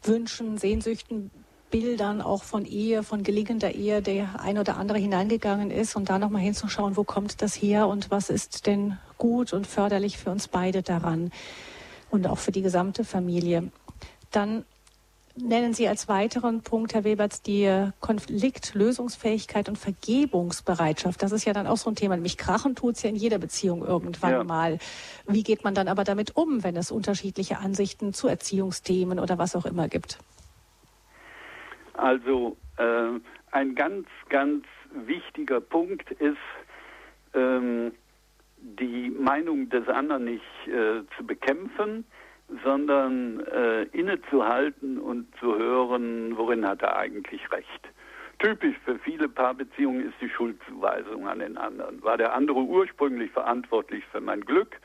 [0.03, 1.31] Wünschen, Sehnsüchten,
[1.71, 6.19] Bildern auch von Ehe, von gelegender Ehe der ein oder andere hineingegangen ist und da
[6.19, 10.49] nochmal hinzuschauen, wo kommt das her und was ist denn gut und förderlich für uns
[10.49, 11.31] beide daran
[12.09, 13.71] und auch für die gesamte Familie.
[14.31, 14.65] Dann
[15.37, 21.21] nennen Sie als weiteren Punkt, Herr Weberts, die Konfliktlösungsfähigkeit und Vergebungsbereitschaft.
[21.21, 22.15] Das ist ja dann auch so ein Thema.
[22.15, 24.43] Nämlich krachen tut es ja in jeder Beziehung irgendwann ja.
[24.43, 24.79] mal.
[25.27, 29.55] Wie geht man dann aber damit um, wenn es unterschiedliche Ansichten zu Erziehungsthemen oder was
[29.55, 30.19] auch immer gibt?
[31.93, 33.19] Also äh,
[33.51, 36.37] ein ganz, ganz wichtiger Punkt ist,
[37.33, 37.93] ähm,
[38.57, 42.05] die Meinung des anderen nicht äh, zu bekämpfen,
[42.63, 47.89] sondern äh, innezuhalten und zu hören, worin hat er eigentlich recht.
[48.39, 52.03] Typisch für viele Paarbeziehungen ist die Schuldzuweisung an den anderen.
[52.03, 54.79] War der andere ursprünglich verantwortlich für mein Glück,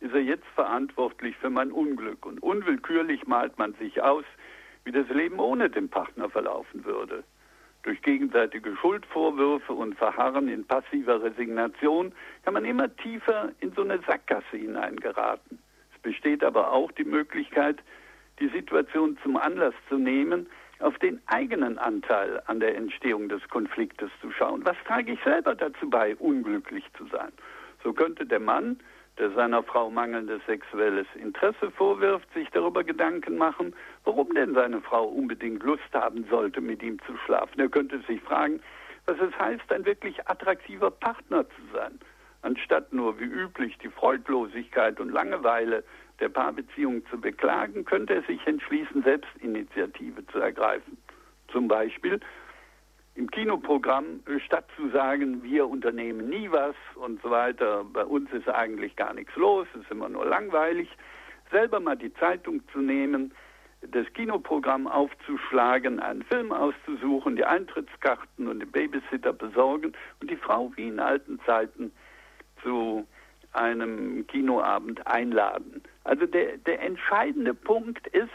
[0.00, 2.24] ist er jetzt verantwortlich für mein Unglück.
[2.24, 4.24] Und unwillkürlich malt man sich aus,
[4.84, 7.24] wie das Leben ohne den Partner verlaufen würde.
[7.82, 13.98] Durch gegenseitige Schuldvorwürfe und Verharren in passiver Resignation kann man immer tiefer in so eine
[14.06, 15.58] Sackgasse hineingeraten.
[16.04, 17.78] Es besteht aber auch die Möglichkeit,
[18.38, 20.46] die Situation zum Anlass zu nehmen,
[20.80, 24.64] auf den eigenen Anteil an der Entstehung des Konfliktes zu schauen.
[24.64, 27.32] Was trage ich selber dazu bei, unglücklich zu sein?
[27.82, 28.78] So könnte der Mann
[29.18, 33.72] der seiner Frau mangelndes sexuelles Interesse vorwirft, sich darüber Gedanken machen,
[34.04, 37.60] warum denn seine Frau unbedingt Lust haben sollte, mit ihm zu schlafen.
[37.60, 38.60] Er könnte sich fragen,
[39.06, 41.98] was es heißt, ein wirklich attraktiver Partner zu sein,
[42.44, 45.82] anstatt nur wie üblich die Freudlosigkeit und Langeweile
[46.20, 50.96] der Paarbeziehung zu beklagen, könnte er sich entschließen, Selbstinitiative zu ergreifen.
[51.48, 52.20] Zum Beispiel
[53.16, 58.48] im Kinoprogramm, statt zu sagen, wir unternehmen nie was und so weiter, bei uns ist
[58.48, 60.88] eigentlich gar nichts los, es ist immer nur langweilig,
[61.50, 63.32] selber mal die Zeitung zu nehmen,
[63.90, 70.72] das Kinoprogramm aufzuschlagen, einen Film auszusuchen, die Eintrittskarten und den Babysitter besorgen und die Frau
[70.76, 71.92] wie in alten Zeiten
[72.64, 73.06] zu
[73.52, 75.82] einem Kinoabend einladen.
[76.02, 78.30] Also der, der entscheidende Punkt ist,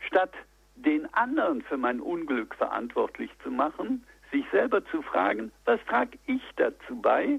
[0.00, 0.32] statt
[0.74, 6.42] den anderen für mein Unglück verantwortlich zu machen, sich selber zu fragen, was trage ich
[6.56, 7.38] dazu bei,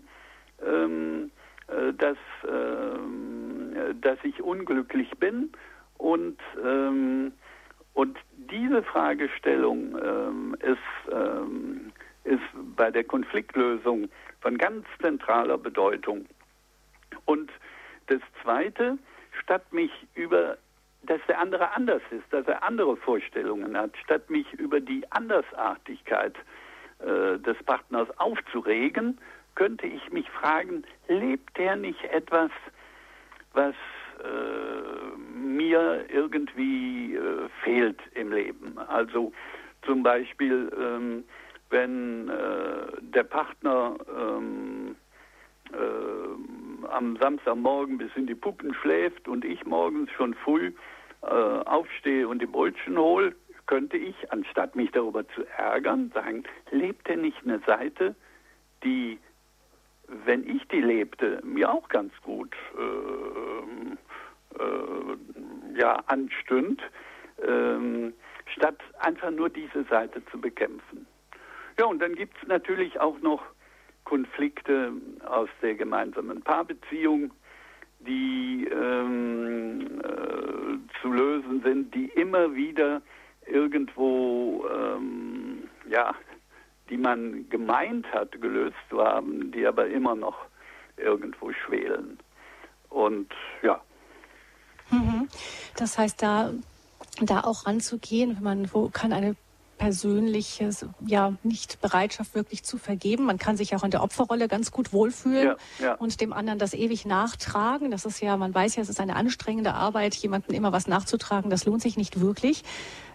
[0.65, 1.31] ähm,
[1.67, 5.51] äh, dass, äh, dass ich unglücklich bin
[5.97, 7.33] und, ähm,
[7.93, 11.92] und diese Fragestellung ähm, ist, ähm,
[12.23, 12.43] ist
[12.75, 14.09] bei der Konfliktlösung
[14.41, 16.25] von ganz zentraler Bedeutung.
[17.25, 17.51] Und
[18.07, 18.97] das Zweite,
[19.41, 20.57] statt mich über
[21.05, 26.35] dass der andere anders ist, dass er andere Vorstellungen hat, statt mich über die Andersartigkeit
[26.99, 29.19] äh, des Partners aufzuregen,
[29.55, 32.51] könnte ich mich fragen, lebt der nicht etwas,
[33.53, 33.75] was
[34.23, 38.77] äh, mir irgendwie äh, fehlt im Leben?
[38.79, 39.31] Also
[39.85, 41.23] zum Beispiel, ähm,
[41.73, 44.95] wenn äh, der Partner ähm,
[45.73, 50.71] äh, am Samstagmorgen bis in die Puppen schläft und ich morgens schon früh
[51.23, 57.07] äh, aufstehe und die Brötchen hole, könnte ich, anstatt mich darüber zu ärgern, sagen, lebt
[57.07, 58.15] denn nicht eine Seite,
[58.83, 59.17] die,
[60.25, 66.81] wenn ich die lebte, mir auch ganz gut äh, äh, ja, anstünd,
[67.47, 68.13] ähm,
[68.45, 71.07] statt einfach nur diese Seite zu bekämpfen.
[71.77, 73.41] Ja, und dann gibt es natürlich auch noch
[74.03, 74.91] Konflikte
[75.25, 77.31] aus der gemeinsamen Paarbeziehung,
[77.99, 83.01] die ähm, äh, zu lösen sind, die immer wieder
[83.47, 86.13] irgendwo, ähm, ja,
[86.89, 90.37] die man gemeint hat, gelöst zu haben, die aber immer noch
[90.97, 92.19] irgendwo schwelen.
[92.89, 93.81] Und ja.
[94.91, 95.27] Mhm.
[95.77, 96.51] Das heißt, da,
[97.21, 99.35] da auch ranzugehen, wenn man, wo kann eine
[99.83, 103.25] Persönliches, ja, nicht Bereitschaft wirklich zu vergeben.
[103.25, 105.93] Man kann sich auch in der Opferrolle ganz gut wohlfühlen ja, ja.
[105.95, 107.91] und dem anderen das ewig nachtragen.
[107.91, 111.49] Das ist ja, man weiß ja, es ist eine anstrengende Arbeit, jemandem immer was nachzutragen.
[111.49, 112.63] Das lohnt sich nicht wirklich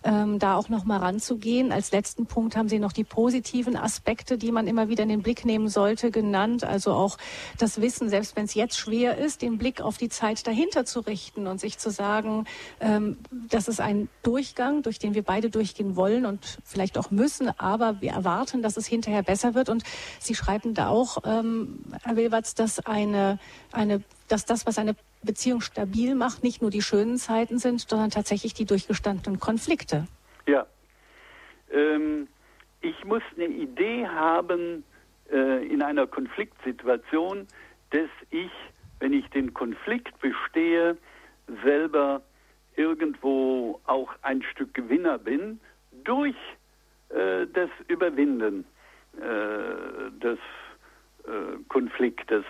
[0.04, 1.72] ähm, da auch noch mal ranzugehen.
[1.72, 5.22] Als letzten Punkt haben Sie noch die positiven Aspekte, die man immer wieder in den
[5.22, 6.64] Blick nehmen sollte, genannt.
[6.64, 7.18] Also auch
[7.58, 11.00] das Wissen, selbst wenn es jetzt schwer ist, den Blick auf die Zeit dahinter zu
[11.00, 12.46] richten und sich zu sagen,
[12.80, 17.48] ähm, das ist ein Durchgang, durch den wir beide durchgehen wollen und vielleicht auch müssen,
[17.58, 19.68] aber wir erwarten, dass es hinterher besser wird.
[19.68, 19.82] Und
[20.20, 23.38] Sie schreiben da auch, ähm, Herr Wilberts, dass eine,
[23.72, 28.10] eine dass das, was eine Beziehung stabil macht, nicht nur die schönen Zeiten sind, sondern
[28.10, 30.06] tatsächlich die durchgestandenen Konflikte.
[30.46, 30.66] Ja.
[31.72, 32.28] Ähm,
[32.80, 34.84] ich muss eine Idee haben
[35.30, 37.48] äh, in einer Konfliktsituation,
[37.90, 38.50] dass ich,
[39.00, 40.96] wenn ich den Konflikt bestehe,
[41.64, 42.22] selber
[42.76, 45.58] irgendwo auch ein Stück Gewinner bin
[46.04, 46.36] durch
[47.08, 48.64] äh, das Überwinden
[49.16, 50.38] äh, des
[51.24, 52.44] äh, Konfliktes.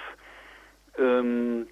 [0.99, 1.67] Ähm,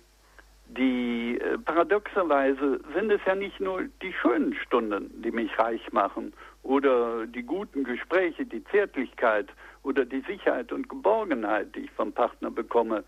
[0.69, 6.33] die äh, paradoxerweise sind es ja nicht nur die schönen Stunden, die mich reich machen
[6.63, 9.49] oder die guten Gespräche, die Zärtlichkeit
[9.85, 13.05] oder die Sicherheit und Geborgenheit, die ich vom Partner bekomme.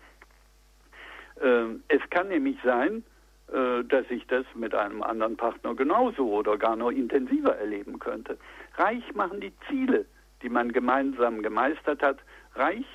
[1.41, 3.03] Äh, es kann nämlich sein,
[3.51, 8.37] äh, dass ich das mit einem anderen Partner genauso oder gar noch intensiver erleben könnte.
[8.77, 10.05] Reich machen die Ziele,
[10.41, 12.19] die man gemeinsam gemeistert hat.
[12.55, 12.85] Reich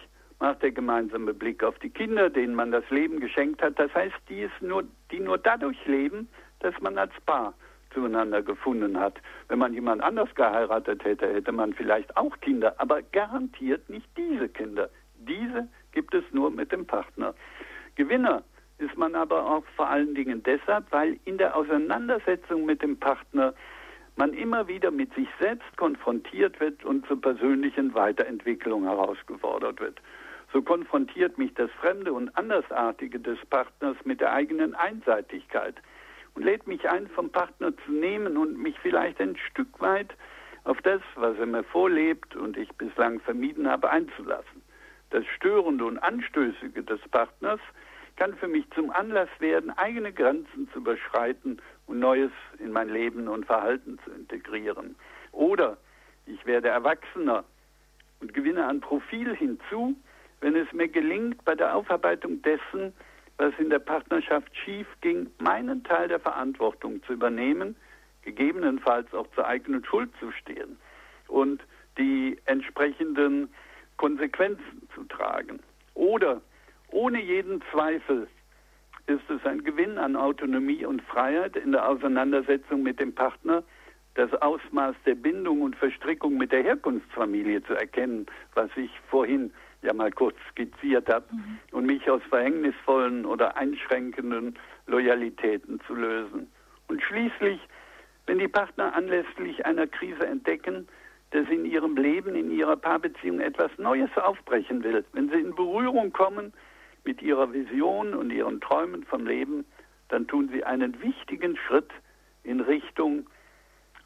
[0.40, 3.78] macht der gemeinsame Blick auf die Kinder, denen man das Leben geschenkt hat.
[3.78, 6.28] Das heißt, die, ist nur, die nur dadurch leben,
[6.60, 7.54] dass man als Paar
[7.92, 9.20] zueinander gefunden hat.
[9.48, 14.48] Wenn man jemand anders geheiratet hätte, hätte man vielleicht auch Kinder, aber garantiert nicht diese
[14.48, 14.90] Kinder.
[15.16, 17.34] Diese gibt es nur mit dem Partner.
[17.94, 18.42] Gewinner
[18.78, 23.54] ist man aber auch vor allen Dingen deshalb, weil in der Auseinandersetzung mit dem Partner
[24.16, 30.00] man immer wieder mit sich selbst konfrontiert wird und zur persönlichen Weiterentwicklung herausgefordert wird.
[30.54, 35.74] So konfrontiert mich das Fremde und Andersartige des Partners mit der eigenen Einseitigkeit
[36.34, 40.14] und lädt mich ein, vom Partner zu nehmen und mich vielleicht ein Stück weit
[40.62, 44.62] auf das, was er mir vorlebt und ich bislang vermieden habe, einzulassen.
[45.10, 47.60] Das Störende und Anstößige des Partners
[48.14, 52.30] kann für mich zum Anlass werden, eigene Grenzen zu überschreiten und Neues
[52.60, 54.94] in mein Leben und Verhalten zu integrieren.
[55.32, 55.78] Oder
[56.26, 57.42] ich werde erwachsener
[58.20, 59.96] und gewinne an Profil hinzu,
[60.40, 62.92] wenn es mir gelingt, bei der Aufarbeitung dessen,
[63.36, 67.76] was in der Partnerschaft schief ging, meinen Teil der Verantwortung zu übernehmen,
[68.22, 70.78] gegebenenfalls auch zur eigenen Schuld zu stehen
[71.28, 71.62] und
[71.98, 73.48] die entsprechenden
[73.96, 75.60] Konsequenzen zu tragen.
[75.94, 76.40] Oder
[76.88, 78.28] ohne jeden Zweifel
[79.06, 83.62] ist es ein Gewinn an Autonomie und Freiheit in der Auseinandersetzung mit dem Partner,
[84.14, 89.52] das Ausmaß der Bindung und Verstrickung mit der Herkunftsfamilie zu erkennen, was ich vorhin
[89.84, 91.58] ja mal kurz skizziert habe, mhm.
[91.72, 96.48] und mich aus verhängnisvollen oder einschränkenden Loyalitäten zu lösen.
[96.88, 97.60] Und schließlich,
[98.26, 100.88] wenn die Partner anlässlich einer Krise entdecken,
[101.30, 106.12] dass in ihrem Leben, in ihrer Paarbeziehung etwas Neues aufbrechen will, wenn sie in Berührung
[106.12, 106.52] kommen
[107.04, 109.64] mit ihrer Vision und ihren Träumen vom Leben,
[110.08, 111.90] dann tun sie einen wichtigen Schritt
[112.44, 113.26] in Richtung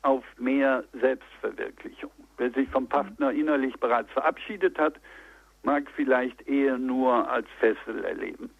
[0.02, 2.10] auf mehr Selbstverwirklichung.
[2.38, 4.94] Wer sich vom Partner innerlich bereits verabschiedet hat,
[5.62, 8.50] mag vielleicht eher nur als Fessel erleben.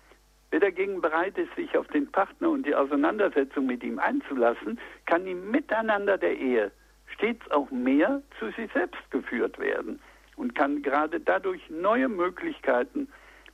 [0.50, 5.26] Wer dagegen bereit ist, sich auf den Partner und die Auseinandersetzung mit ihm einzulassen, kann
[5.26, 6.70] im Miteinander der Ehe
[7.14, 10.00] stets auch mehr zu sich selbst geführt werden
[10.36, 13.08] und kann gerade dadurch neue Möglichkeiten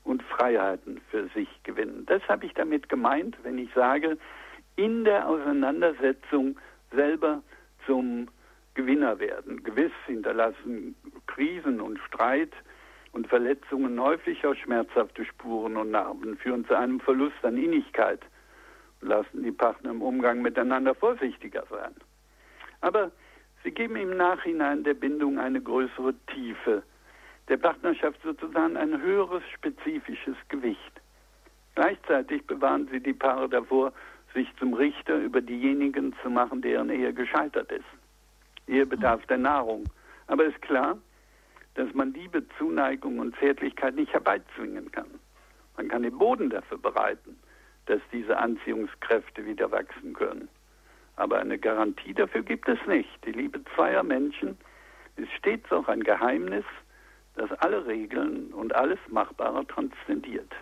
[0.04, 2.04] und Freiheiten für sich gewinnen.
[2.06, 4.18] Das habe ich damit gemeint, wenn ich sage,
[4.76, 6.56] in der Auseinandersetzung
[6.92, 7.42] selber
[7.86, 8.28] zum
[8.74, 9.62] Gewinner werden.
[9.62, 10.94] Gewiss hinterlassen
[11.26, 12.52] Krisen und Streit
[13.14, 18.20] und Verletzungen häufiger schmerzhafte Spuren und Narben führen zu einem Verlust an Innigkeit
[19.00, 21.94] und lassen die Partner im Umgang miteinander vorsichtiger sein.
[22.80, 23.12] Aber
[23.62, 26.82] sie geben im Nachhinein der Bindung eine größere Tiefe,
[27.48, 31.00] der Partnerschaft sozusagen ein höheres spezifisches Gewicht.
[31.76, 33.92] Gleichzeitig bewahren sie die Paare davor,
[34.34, 37.84] sich zum Richter über diejenigen zu machen, deren Ehe gescheitert ist.
[38.66, 39.84] Ehe bedarf der Nahrung.
[40.26, 40.98] Aber ist klar,
[41.74, 45.20] dass man Liebe, Zuneigung und Zärtlichkeit nicht herbeizwingen kann.
[45.76, 47.36] Man kann den Boden dafür bereiten,
[47.86, 50.48] dass diese Anziehungskräfte wieder wachsen können.
[51.16, 53.10] Aber eine Garantie dafür gibt es nicht.
[53.24, 54.56] Die Liebe zweier Menschen
[55.16, 56.64] ist stets auch ein Geheimnis,
[57.36, 60.52] das alle Regeln und alles Machbare transzendiert.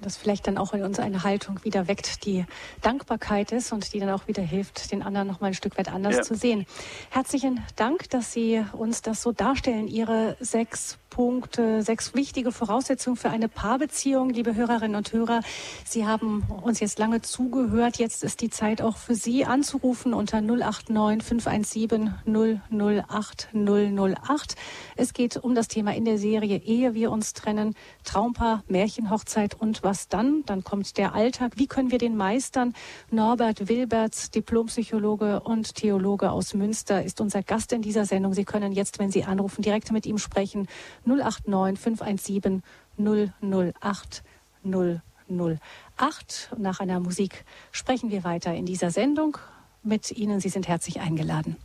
[0.00, 2.44] Das vielleicht dann auch in uns eine Haltung wieder weckt, die
[2.82, 5.92] Dankbarkeit ist und die dann auch wieder hilft, den anderen noch mal ein Stück weit
[5.92, 6.22] anders ja.
[6.22, 6.66] zu sehen.
[7.10, 13.28] Herzlichen Dank, dass Sie uns das so darstellen, Ihre sechs Punkte, sechs wichtige Voraussetzungen für
[13.28, 14.30] eine Paarbeziehung.
[14.30, 15.42] Liebe Hörerinnen und Hörer,
[15.84, 17.98] Sie haben uns jetzt lange zugehört.
[17.98, 24.56] Jetzt ist die Zeit auch für Sie anzurufen unter 089 517 008 008.
[24.96, 29.82] Es geht um das Thema in der Serie Ehe wir uns trennen, Traumpaar, Märchenhochzeit und
[29.82, 30.42] was dann?
[30.46, 31.52] Dann kommt der Alltag.
[31.56, 32.72] Wie können wir den meistern?
[33.10, 38.32] Norbert Wilberts, Diplompsychologe und Theologe aus Münster, ist unser Gast in dieser Sendung.
[38.32, 40.66] Sie können jetzt, wenn Sie anrufen, direkt mit ihm sprechen.
[41.10, 42.62] 089 517
[42.98, 44.22] 008
[44.64, 46.48] 008.
[46.52, 49.38] Und nach einer Musik sprechen wir weiter in dieser Sendung
[49.82, 50.40] mit Ihnen.
[50.40, 51.56] Sie sind herzlich eingeladen.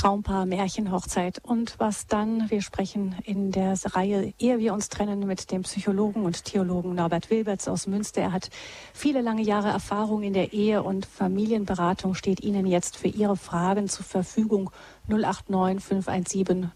[0.00, 2.48] Traumpaar, Märchenhochzeit und was dann.
[2.48, 7.28] Wir sprechen in der Reihe, ehe wir uns trennen, mit dem Psychologen und Theologen Norbert
[7.28, 8.22] Wilberts aus Münster.
[8.22, 8.48] Er hat
[8.94, 13.90] viele lange Jahre Erfahrung in der Ehe- und Familienberatung, steht Ihnen jetzt für Ihre Fragen
[13.90, 14.70] zur Verfügung
[15.06, 16.70] 089 517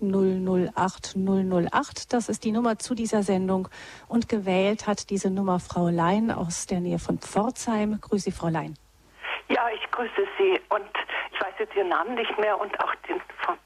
[0.74, 2.12] 008 008.
[2.12, 3.68] Das ist die Nummer zu dieser Sendung
[4.06, 7.98] und gewählt hat diese Nummer Frau Lein aus der Nähe von Pforzheim.
[8.02, 8.74] Grüße Frau Lein.
[9.48, 10.90] Ja, ich grüße Sie und
[11.32, 13.56] ich weiß jetzt Ihren Namen nicht mehr und auch den von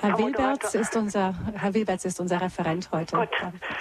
[0.00, 3.16] Herr Wilberts ist unser Herr Wilberts ist unser Referent heute.
[3.16, 3.28] Gut.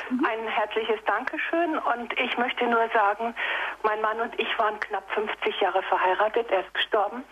[0.10, 0.26] Mhm.
[0.26, 3.36] Ein herzliches Dankeschön und ich möchte nur sagen,
[3.84, 7.24] mein Mann und ich waren knapp 50 Jahre verheiratet, er ist gestorben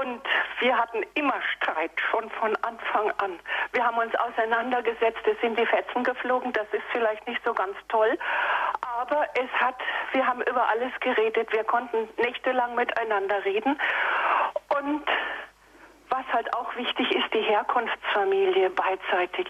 [0.00, 0.22] und
[0.60, 3.38] wir hatten immer Streit, schon von Anfang an.
[3.72, 7.76] Wir haben uns auseinandergesetzt, es sind die Fetzen geflogen, das ist vielleicht nicht so ganz
[7.88, 8.18] toll,
[9.00, 9.76] aber es hat,
[10.12, 13.78] wir haben über alles geredet, wir konnten nächtelang miteinander reden
[14.78, 15.04] und
[16.10, 19.48] was halt auch wichtig ist, die Herkunftsfamilie beidseitig.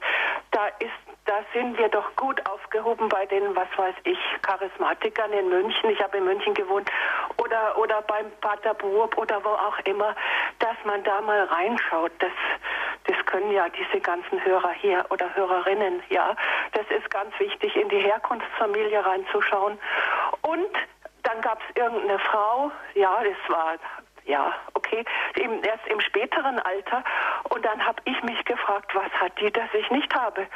[0.50, 0.92] Da ist
[1.28, 5.90] da sind wir doch gut aufgehoben bei den, was weiß ich, Charismatikern in München.
[5.90, 6.90] Ich habe in München gewohnt.
[7.36, 10.16] Oder, oder beim Pater Burb oder wo auch immer,
[10.58, 12.12] dass man da mal reinschaut.
[12.18, 12.32] Das,
[13.04, 16.34] das können ja diese ganzen Hörer hier oder Hörerinnen, ja.
[16.72, 19.78] Das ist ganz wichtig, in die Herkunftsfamilie reinzuschauen.
[20.40, 20.72] Und
[21.24, 23.74] dann gab es irgendeine Frau, ja, das war
[24.28, 25.04] ja, okay,
[25.36, 27.02] im, erst im späteren Alter.
[27.48, 30.46] Und dann habe ich mich gefragt, was hat die, das ich nicht habe?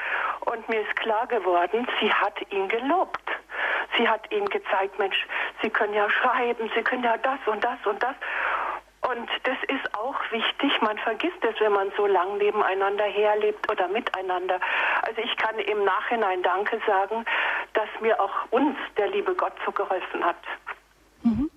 [0.40, 3.30] Und mir ist klar geworden, sie hat ihn gelobt.
[3.96, 5.26] Sie hat ihm gezeigt, Mensch,
[5.60, 8.14] Sie können ja schreiben, Sie können ja das und das und das.
[9.02, 10.80] Und das ist auch wichtig.
[10.80, 14.60] Man vergisst es, wenn man so lang nebeneinander herlebt oder miteinander.
[15.02, 17.24] Also ich kann im Nachhinein Danke sagen,
[17.74, 20.36] dass mir auch uns der liebe Gott so geholfen hat.
[21.24, 21.50] Mhm.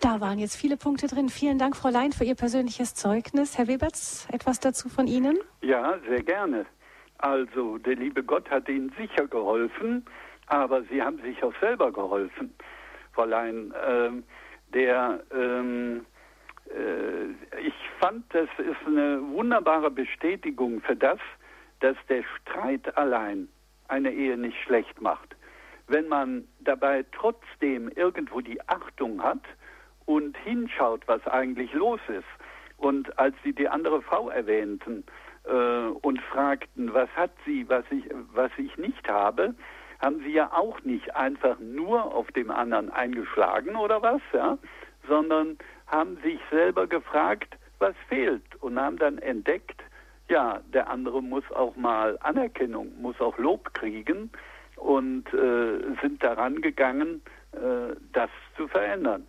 [0.00, 1.28] Da waren jetzt viele Punkte drin.
[1.28, 3.58] Vielen Dank, Frau Lein, für Ihr persönliches Zeugnis.
[3.58, 5.38] Herr Weberts, etwas dazu von Ihnen?
[5.60, 6.66] Ja, sehr gerne.
[7.18, 10.06] Also, der liebe Gott hat Ihnen sicher geholfen,
[10.46, 12.54] aber Sie haben sich auch selber geholfen.
[13.12, 14.10] Frau Lein, äh,
[14.72, 16.06] der, ähm,
[16.66, 21.18] äh, ich fand, das ist eine wunderbare Bestätigung für das,
[21.80, 23.48] dass der Streit allein
[23.88, 25.34] eine Ehe nicht schlecht macht.
[25.88, 29.42] Wenn man dabei trotzdem irgendwo die Achtung hat,
[30.08, 32.24] und hinschaut, was eigentlich los ist.
[32.78, 35.04] Und als sie die andere Frau erwähnten
[35.44, 39.54] äh, und fragten, was hat sie, was ich, was ich nicht habe,
[40.00, 44.56] haben sie ja auch nicht einfach nur auf dem anderen eingeschlagen oder was, ja,
[45.06, 49.82] sondern haben sich selber gefragt, was fehlt und haben dann entdeckt,
[50.30, 54.30] ja, der andere muss auch mal Anerkennung, muss auch Lob kriegen
[54.76, 57.20] und äh, sind daran gegangen,
[57.52, 59.26] äh, das zu verändern.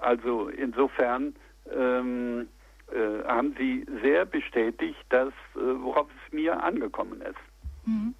[0.00, 1.34] Also insofern
[1.72, 2.48] ähm,
[2.92, 7.36] äh, haben Sie sehr bestätigt, dass, äh, worauf es mir angekommen ist.
[7.86, 8.14] Mhm.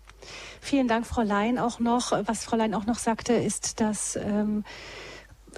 [0.61, 1.59] Vielen Dank, Frau Lein.
[1.59, 4.65] Auch noch, was Frau Lein auch noch sagte, ist, dass ähm,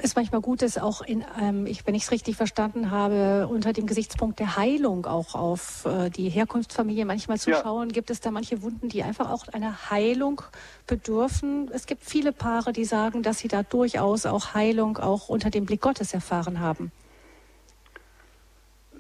[0.03, 3.72] es manchmal gut ist, auch in, ähm, ich, wenn ich es richtig verstanden habe, unter
[3.72, 7.62] dem Gesichtspunkt der Heilung auch auf äh, die Herkunftsfamilie manchmal zu ja.
[7.62, 7.88] schauen.
[7.88, 10.43] Gibt es da manche Wunden, die einfach auch einer Heilung
[10.86, 11.70] bedürfen?
[11.72, 15.66] Es gibt viele Paare, die sagen, dass sie da durchaus auch Heilung auch unter dem
[15.66, 16.93] Blick Gottes erfahren haben.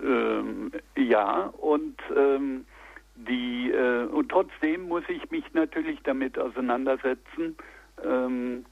[0.02, 2.66] Ähm, ja, und ähm,
[3.14, 7.56] die äh, und trotzdem muss ich mich natürlich damit auseinandersetzen,
[8.04, 8.64] ähm,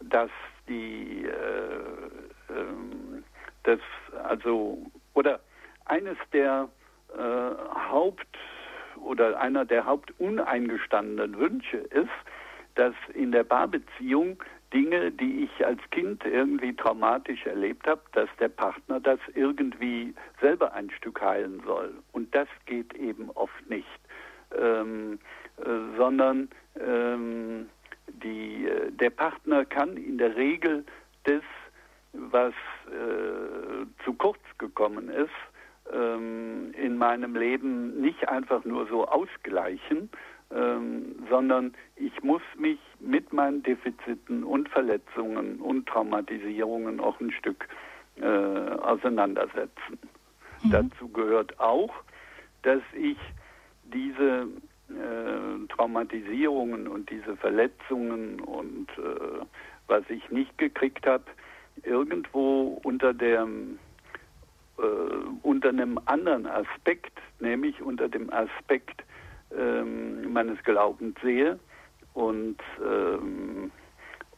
[0.00, 0.30] dass
[0.68, 3.22] die äh, äh,
[3.64, 3.80] das
[4.24, 4.78] also
[5.14, 5.40] oder
[5.84, 6.68] eines der
[7.16, 8.36] äh, Haupt
[9.02, 12.08] oder einer der hauptuneingestandenen Wünsche ist,
[12.74, 14.42] dass in der Paarbeziehung
[14.72, 20.72] Dinge, die ich als Kind irgendwie traumatisch erlebt habe, dass der Partner das irgendwie selber
[20.74, 21.94] ein Stück heilen soll.
[22.12, 23.86] Und das geht eben oft nicht,
[24.58, 25.18] ähm,
[25.58, 26.48] äh, sondern
[26.80, 27.68] ähm,
[28.08, 30.84] die, äh, der Partner kann in der Regel
[31.24, 31.42] das,
[32.12, 32.54] was
[32.86, 35.30] äh, zu kurz gekommen ist,
[35.92, 40.10] ähm, in meinem Leben nicht einfach nur so ausgleichen,
[40.50, 47.68] ähm, sondern ich muss mich mit meinen Defiziten und Verletzungen und Traumatisierungen auch ein Stück
[48.20, 49.98] äh, auseinandersetzen.
[50.62, 50.70] Mhm.
[50.70, 51.94] Dazu gehört auch,
[52.62, 53.18] dass ich
[53.84, 54.48] diese
[54.90, 59.44] äh, Traumatisierungen und diese Verletzungen und äh,
[59.86, 61.24] was ich nicht gekriegt habe,
[61.82, 63.46] irgendwo unter der
[64.78, 64.82] äh,
[65.42, 69.02] unter einem anderen Aspekt, nämlich unter dem Aspekt
[69.56, 71.58] ähm, meines Glaubens sehe
[72.14, 73.70] und, ähm,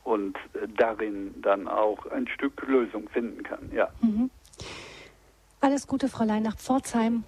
[0.05, 0.37] und
[0.77, 3.71] darin dann auch ein Stück Lösung finden kann.
[3.73, 3.89] Ja.
[4.01, 4.31] Mhm.
[5.61, 7.25] Alles Gute, Frau Lein, nach Pforzheim.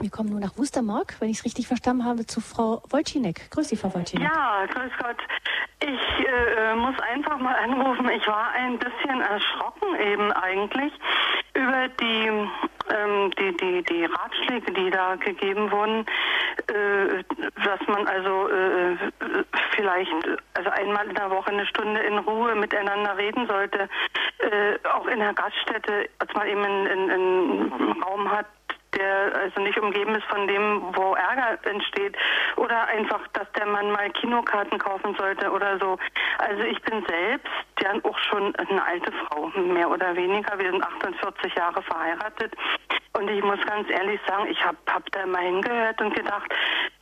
[0.00, 3.50] Wir kommen nun nach Wustermark, wenn ich es richtig verstanden habe, zu Frau Wojcinek.
[3.52, 4.28] Grüß Sie, Frau Wojcinek.
[4.28, 5.16] Ja, grüß Gott.
[5.80, 8.08] Ich äh, muss einfach mal anrufen.
[8.10, 10.92] Ich war ein bisschen erschrocken eben eigentlich
[11.54, 16.04] über die, ähm, die, die, die Ratschläge, die da gegeben wurden,
[16.66, 17.22] äh,
[17.62, 18.96] dass man also äh,
[19.76, 20.12] vielleicht
[20.54, 23.88] also einmal in der Woche eine Stunde in Ruhe miteinander reden sollte,
[24.38, 28.46] äh, auch in der Gaststätte, als man eben einen, einen Raum hat,
[28.96, 32.16] der also nicht umgeben ist von dem, wo Ärger entsteht.
[32.56, 35.98] Oder einfach, dass der Mann mal Kinokarten kaufen sollte oder so.
[36.38, 37.48] Also ich bin selbst
[37.80, 40.58] ja auch schon eine alte Frau, mehr oder weniger.
[40.58, 42.54] Wir sind 48 Jahre verheiratet.
[43.16, 46.52] Und ich muss ganz ehrlich sagen, ich habe hab da immer hingehört und gedacht,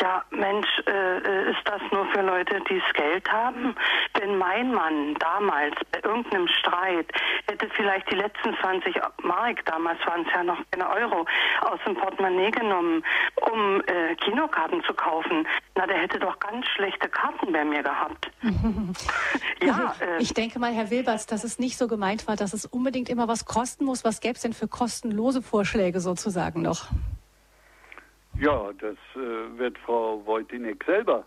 [0.03, 3.74] ja Mensch, äh, äh ist das nur für Leute, die das Geld haben?
[4.18, 7.07] Wenn mein Mann damals bei irgendeinem Streit
[7.48, 11.26] hätte vielleicht die letzten 20 Mark, damals waren es ja noch keine Euro,
[11.62, 13.05] aus dem Portemonnaie genommen,
[13.53, 18.30] um äh, Kinokarten zu kaufen, na, der hätte doch ganz schlechte Karten bei mir gehabt.
[19.62, 22.66] ja, äh, ich denke mal, Herr Wilberts, dass es nicht so gemeint war, dass es
[22.66, 24.05] unbedingt immer was kosten muss.
[24.05, 26.88] Was gäbe es denn für kostenlose Vorschläge sozusagen noch?
[28.39, 31.24] Ja, das äh, wird Frau Wojtinek selber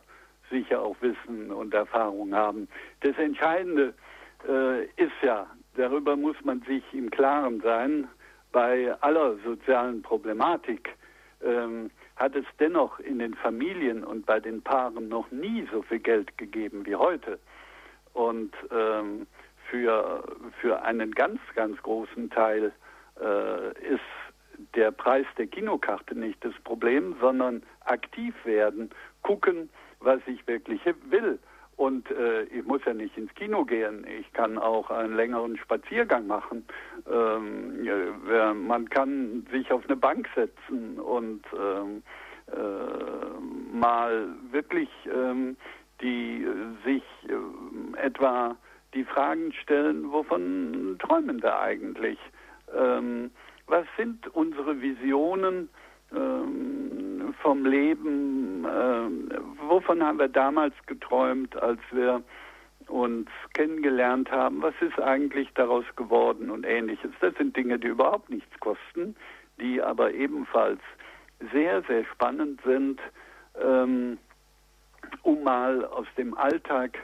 [0.49, 2.67] sicher auch wissen und Erfahrung haben.
[3.01, 3.93] Das Entscheidende
[4.47, 8.07] äh, ist ja, darüber muss man sich im Klaren sein,
[8.51, 10.89] bei aller sozialen Problematik
[11.43, 15.99] ähm, hat es dennoch in den Familien und bei den Paaren noch nie so viel
[15.99, 17.39] Geld gegeben wie heute.
[18.13, 19.27] Und ähm,
[19.69, 20.23] für,
[20.61, 22.71] für einen ganz, ganz großen Teil
[23.21, 23.99] äh, ist
[24.75, 28.89] der Preis der Kinokarte nicht das Problem, sondern aktiv werden,
[29.21, 31.39] gucken, was ich wirklich will.
[31.77, 36.25] Und äh, ich muss ja nicht ins Kino gehen, ich kann auch einen längeren Spaziergang
[36.25, 36.65] machen.
[37.11, 42.01] Ähm, ja, man kann sich auf eine Bank setzen und ähm,
[42.47, 45.57] äh, mal wirklich ähm,
[46.01, 46.47] die
[46.85, 48.55] sich äh, etwa
[48.93, 52.17] die Fragen stellen, wovon träumen wir eigentlich?
[53.67, 55.69] Was sind unsere Visionen
[56.15, 58.65] ähm, vom Leben?
[58.65, 59.31] Ähm,
[59.67, 62.21] wovon haben wir damals geträumt, als wir
[62.87, 64.61] uns kennengelernt haben?
[64.61, 67.11] Was ist eigentlich daraus geworden und ähnliches?
[67.21, 69.15] Das sind Dinge, die überhaupt nichts kosten,
[69.59, 70.81] die aber ebenfalls
[71.51, 72.99] sehr, sehr spannend sind,
[73.59, 74.17] ähm,
[75.23, 76.99] um mal aus dem Alltag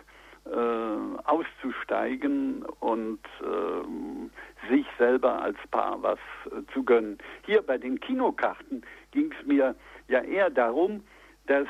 [0.46, 7.18] äh, auszusteigen und äh, sich selber als Paar was äh, zu gönnen.
[7.46, 9.76] Hier bei den Kinokarten ging es mir
[10.08, 11.04] ja eher darum,
[11.48, 11.68] dass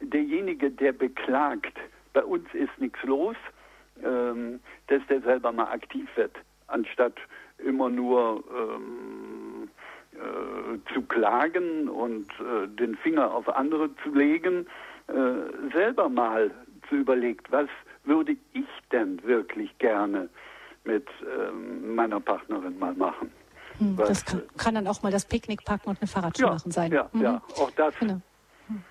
[0.00, 1.78] derjenige, der beklagt,
[2.12, 3.36] bei uns ist nichts los,
[4.02, 7.14] ähm, dass der selber mal aktiv wird, anstatt
[7.58, 9.70] immer nur ähm,
[10.12, 14.66] äh, zu klagen und äh, den Finger auf andere zu legen,
[15.08, 16.50] äh, selber mal
[16.88, 17.68] zu überlegt, was
[18.04, 20.28] würde ich denn wirklich gerne
[20.84, 23.32] mit ähm, meiner Partnerin mal machen.
[23.78, 26.70] Hm, das kann, kann, dann auch mal das Picknick packen und eine Fahrradtour ja, machen
[26.70, 26.92] sein.
[26.92, 27.22] Ja, mhm.
[27.22, 27.94] ja, auch das.
[27.98, 28.20] Genau.
[28.68, 28.82] Hm.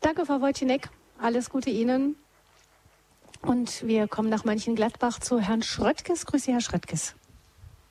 [0.00, 0.88] Danke, Frau Wojcinek.
[1.20, 2.16] Alles Gute Ihnen.
[3.42, 6.26] Und wir kommen nach Mönchengladbach zu Herrn Schröttges.
[6.26, 7.16] Grüße, Herr Schröttges.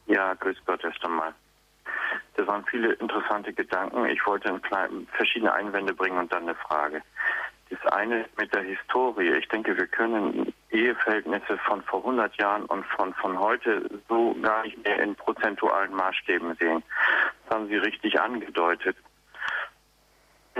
[0.08, 1.34] Ja, grüß Gott erst einmal.
[2.36, 4.60] Das waren viele interessante Kleinen, ich wollte
[5.14, 7.02] verschiedene Einwände bringen und dann eine Frage.
[7.72, 9.32] Das eine mit der Historie.
[9.32, 14.64] Ich denke, wir können Eheverhältnisse von vor 100 Jahren und von, von heute so gar
[14.64, 16.84] nicht mehr in prozentualen Maßstäben sehen.
[17.46, 18.96] Das haben Sie richtig angedeutet.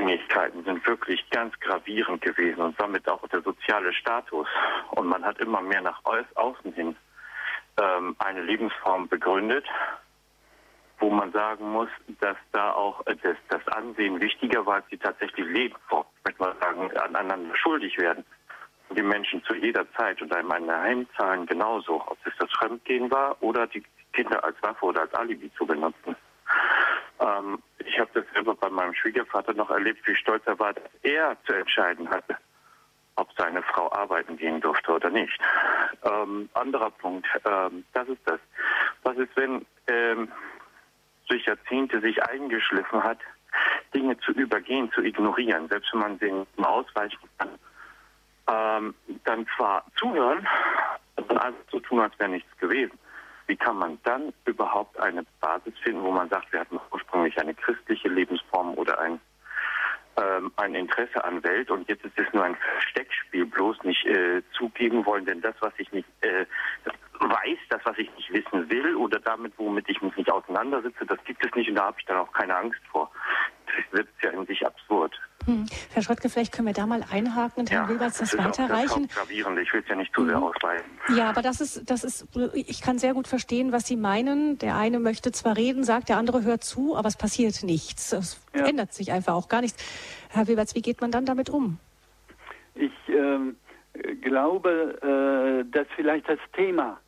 [0.02, 4.48] Abhängigkeiten sind wirklich ganz gravierend gewesen und damit auch der soziale Status.
[4.92, 6.96] Und man hat immer mehr nach außen hin
[7.80, 9.66] ähm, eine Lebensform begründet,
[11.02, 11.90] wo man sagen muss,
[12.20, 16.98] dass da auch das, das Ansehen wichtiger war, als die tatsächlich Lebensform, möchte man sagen,
[16.98, 18.24] aneinander schuldig werden.
[18.88, 22.52] Und die Menschen zu jeder Zeit und einmal in der Heimzahlen genauso, ob es das
[22.52, 23.84] Fremdgehen war oder die
[24.14, 26.16] Kinder als Waffe oder als Alibi zu benutzen.
[27.20, 30.90] Ähm, ich habe das selber bei meinem Schwiegervater noch erlebt, wie stolz er war, dass
[31.02, 32.38] er zu entscheiden hatte,
[33.16, 35.40] ob seine Frau arbeiten gehen durfte oder nicht.
[36.04, 38.40] Ähm, anderer Punkt, ähm, das ist das.
[39.04, 40.32] Was ist, wenn ähm,
[41.32, 43.20] durch Jahrzehnte sich eingeschliffen hat,
[43.94, 47.50] Dinge zu übergehen, zu ignorieren, selbst wenn man sie ausweichen kann,
[48.50, 50.46] ähm, dann zwar zuhören,
[51.16, 53.00] dann alles so tun, als wäre nichts gewesen.
[53.48, 57.54] Wie kann man dann überhaupt eine Basis finden, wo man sagt, wir hatten ursprünglich eine
[57.54, 59.20] christliche Lebensform oder ein,
[60.18, 64.42] ähm, ein Interesse an Welt und jetzt ist es nur ein Versteckspiel, bloß nicht äh,
[64.52, 66.46] zugeben wollen, denn das, was ich nicht äh,
[67.22, 71.24] weiß, das, was ich nicht wissen will oder damit, womit ich mich nicht auseinandersetze, das
[71.26, 73.12] gibt es nicht und da habe ich dann auch keine Angst vor.
[73.66, 75.18] Das wird ja in sich absurd.
[75.46, 75.66] Hm.
[75.94, 79.08] Herr Schrottke, vielleicht können wir da mal einhaken und Herrn ja, Wilberts das, das weiterreichen.
[79.08, 79.60] Das gravierend.
[79.60, 80.44] Ich will es ja nicht zu sehr hm.
[80.44, 80.92] ausweiten.
[81.16, 84.58] Ja, aber das ist, das ist, ich kann sehr gut verstehen, was Sie meinen.
[84.60, 88.14] Der eine möchte zwar reden, sagt, der andere hört zu, aber es passiert nichts.
[88.14, 88.66] Es ja.
[88.66, 89.82] ändert sich einfach auch gar nichts.
[90.30, 91.80] Herr Wilberts, wie geht man dann damit um?
[92.76, 93.56] Ich ähm,
[94.22, 97.00] glaube, äh, dass vielleicht das Thema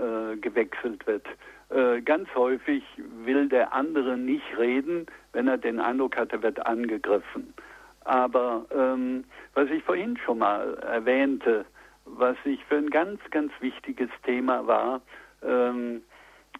[0.00, 1.26] äh, gewechselt wird.
[1.70, 2.82] Äh, ganz häufig
[3.24, 7.54] will der andere nicht reden, wenn er den Eindruck hat, er wird angegriffen.
[8.04, 9.24] Aber ähm,
[9.54, 11.64] was ich vorhin schon mal erwähnte,
[12.04, 15.00] was ich für ein ganz, ganz wichtiges Thema war,
[15.42, 16.02] ähm,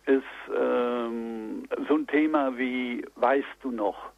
[0.07, 0.22] ist
[0.55, 4.11] ähm, so ein Thema wie Weißt du noch?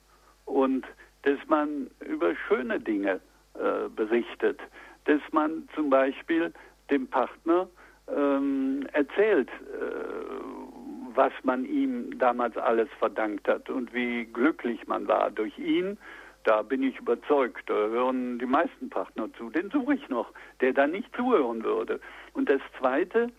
[0.45, 0.85] Und
[1.23, 3.21] dass man über schöne Dinge
[3.55, 4.61] äh, berichtet,
[5.05, 6.53] dass man zum Beispiel
[6.91, 7.69] dem Partner
[8.09, 15.31] ähm, erzählt, äh, was man ihm damals alles verdankt hat und wie glücklich man war
[15.31, 15.99] durch ihn
[16.45, 19.51] da bin ich überzeugt, da hören die meisten Partner zu.
[19.51, 22.01] Den suche ich noch, der da nicht zuhören würde.
[22.33, 23.31] Und das Zweite,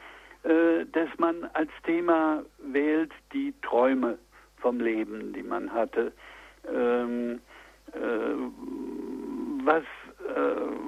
[0.43, 4.17] äh, dass man als Thema wählt die Träume
[4.57, 6.13] vom Leben, die man hatte.
[6.73, 7.41] Ähm,
[7.91, 7.99] äh,
[9.65, 9.83] was,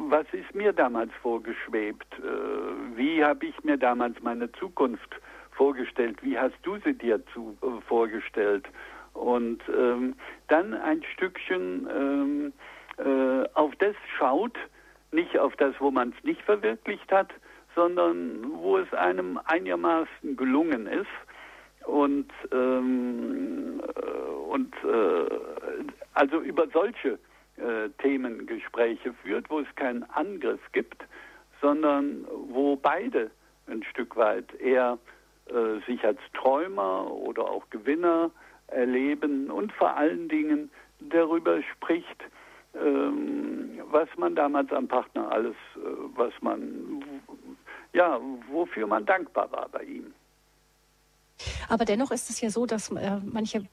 [0.10, 2.08] was ist mir damals vorgeschwebt?
[2.20, 5.20] Äh, wie habe ich mir damals meine Zukunft
[5.52, 6.18] vorgestellt?
[6.22, 8.68] Wie hast du sie dir zu, äh, vorgestellt?
[9.16, 10.16] und ähm,
[10.50, 12.54] dann ein Stückchen ähm,
[12.98, 14.58] äh, auf das schaut,
[15.12, 17.30] nicht auf das, wo man es nicht verwirklicht hat,
[17.76, 21.08] sondern wo es einem einigermaßen gelungen ist
[21.86, 25.30] und ähm, äh, und äh,
[26.14, 27.20] also über solche
[27.58, 31.06] äh, Themen Gespräche führt, wo es keinen Angriff gibt,
[31.62, 33.32] sondern wo beide
[33.68, 34.98] ein Stück weit eher
[35.48, 38.32] äh, sich als Träumer oder auch Gewinner
[38.68, 42.24] erleben und vor allen Dingen darüber spricht,
[42.74, 45.80] ähm, was man damals am Partner alles, äh,
[46.16, 47.04] was man,
[47.94, 48.20] ja,
[48.52, 50.14] wofür man dankbar war bei ihm.
[51.70, 53.66] Aber dennoch ist es ja so, dass äh, manche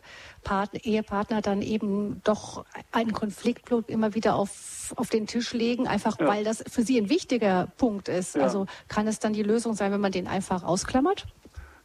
[0.42, 6.18] Partner, Ehepartner dann eben doch einen Konflikt immer wieder auf, auf den Tisch legen, einfach
[6.18, 6.26] ja.
[6.26, 8.36] weil das für sie ein wichtiger Punkt ist.
[8.36, 8.42] Ja.
[8.42, 11.26] Also kann es dann die Lösung sein, wenn man den einfach ausklammert?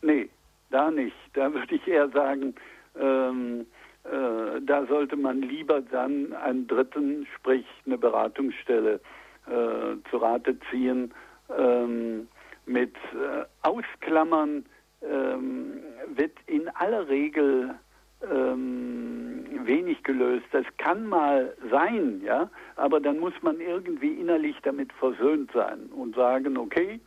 [0.01, 0.29] Nee,
[0.69, 1.15] da nicht.
[1.33, 2.55] Da würde ich eher sagen,
[2.99, 3.65] ähm,
[4.03, 8.99] äh, da sollte man lieber dann einen Dritten, sprich eine Beratungsstelle,
[9.45, 11.13] äh, zu Rate ziehen.
[11.55, 12.27] Ähm,
[12.65, 14.65] mit äh, Ausklammern
[15.09, 15.73] ähm,
[16.15, 17.75] wird in aller Regel
[18.29, 20.45] ähm, wenig gelöst.
[20.51, 26.15] Das kann mal sein, ja, aber dann muss man irgendwie innerlich damit versöhnt sein und
[26.15, 26.99] sagen, okay,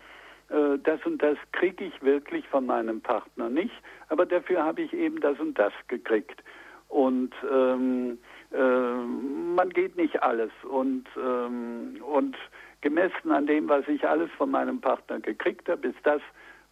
[0.51, 3.75] äh, das und das kriege ich wirklich von meinem Partner nicht,
[4.09, 6.43] aber dafür habe ich eben das und das gekriegt.
[6.89, 8.19] Und ähm,
[8.53, 10.51] äh, man geht nicht alles.
[10.69, 12.37] Und, ähm, und
[12.81, 16.21] gemessen an dem, was ich alles von meinem Partner gekriegt habe, ist das,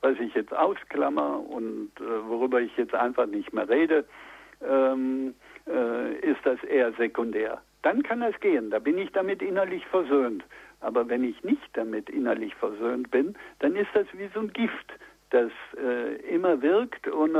[0.00, 4.04] was ich jetzt ausklammer und äh, worüber ich jetzt einfach nicht mehr rede,
[4.66, 5.34] ähm,
[5.66, 7.60] äh, ist das eher sekundär.
[7.82, 10.44] Dann kann das gehen, da bin ich damit innerlich versöhnt.
[10.80, 14.92] Aber wenn ich nicht damit innerlich versöhnt bin, dann ist das wie so ein Gift,
[15.30, 17.34] das äh, immer wirkt und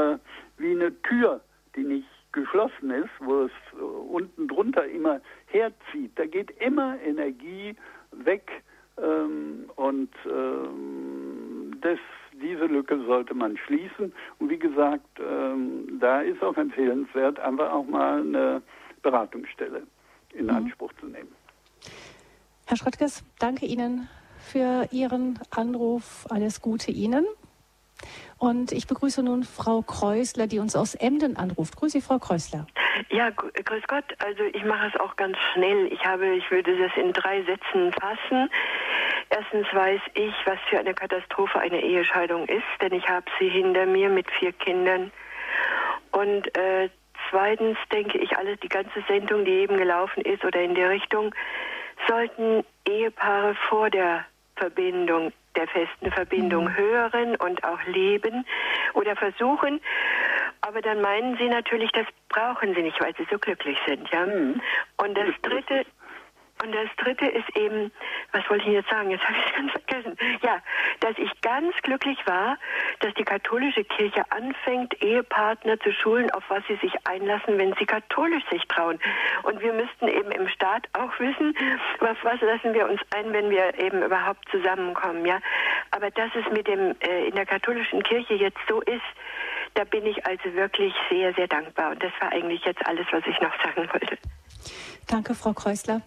[0.57, 1.41] wie eine Tür,
[1.77, 6.13] die nicht geschlossen ist, wo es äh, unten drunter immer herzieht.
[6.17, 7.75] Da geht immer Energie
[8.13, 8.51] weg
[9.03, 11.99] ähm, und ähm, das,
[12.41, 14.13] diese Lücke sollte man schließen.
[14.39, 18.63] Und wie gesagt, ähm, da ist auch empfehlenswert, einfach auch mal eine
[19.03, 19.87] Beratungsstelle
[20.35, 20.51] in mhm.
[20.51, 21.35] Anspruch zu nehmen.
[22.67, 24.09] Herr Schröttges, danke Ihnen
[24.39, 26.27] für Ihren Anruf.
[26.31, 27.25] Alles Gute Ihnen.
[28.39, 31.77] Und ich begrüße nun Frau Kreusler, die uns aus Emden anruft.
[31.77, 32.67] Grüße Sie, Frau Kreusler.
[33.11, 34.05] Ja, grüß Gott.
[34.19, 35.93] Also ich mache es auch ganz schnell.
[35.93, 38.51] Ich habe, ich würde das in drei Sätzen fassen.
[39.39, 43.87] Erstens weiß ich, was für eine Katastrophe eine Ehescheidung ist, denn ich habe sie hinter
[43.87, 45.13] mir mit vier Kindern.
[46.11, 46.89] Und äh,
[47.31, 51.33] zweitens denke ich, alles, die ganze Sendung, die eben gelaufen ist oder in der Richtung,
[52.09, 54.25] sollten Ehepaare vor der
[54.57, 56.77] Verbindung, der festen Verbindung mhm.
[56.77, 58.45] hören und auch leben
[58.95, 59.81] oder versuchen.
[60.63, 64.27] Aber dann meinen sie natürlich, das brauchen sie nicht, weil sie so glücklich sind, ja.
[64.27, 64.61] Mhm.
[64.97, 65.87] Und das dritte,
[66.63, 67.93] und das dritte ist eben,
[68.33, 69.11] was wollte ich jetzt sagen?
[69.11, 70.17] Jetzt habe ich es ganz vergessen.
[70.43, 70.61] Ja,
[71.01, 72.59] dass ich ganz glücklich war,
[73.01, 77.87] dass die katholische Kirche anfängt, Ehepartner zu schulen, auf was sie sich einlassen, wenn sie
[77.87, 78.99] katholisch sich trauen.
[79.45, 81.55] Und wir müssten eben im Staat auch wissen,
[82.01, 85.39] auf was lassen wir uns ein, wenn wir eben überhaupt zusammenkommen, ja.
[85.91, 89.03] Aber dass es mit dem, äh, in der katholischen Kirche jetzt so ist,
[89.75, 91.93] da bin ich also wirklich sehr, sehr dankbar.
[91.93, 94.19] Und das war eigentlich jetzt alles, was ich noch sagen wollte.
[95.07, 96.03] Danke, Frau Kreusler.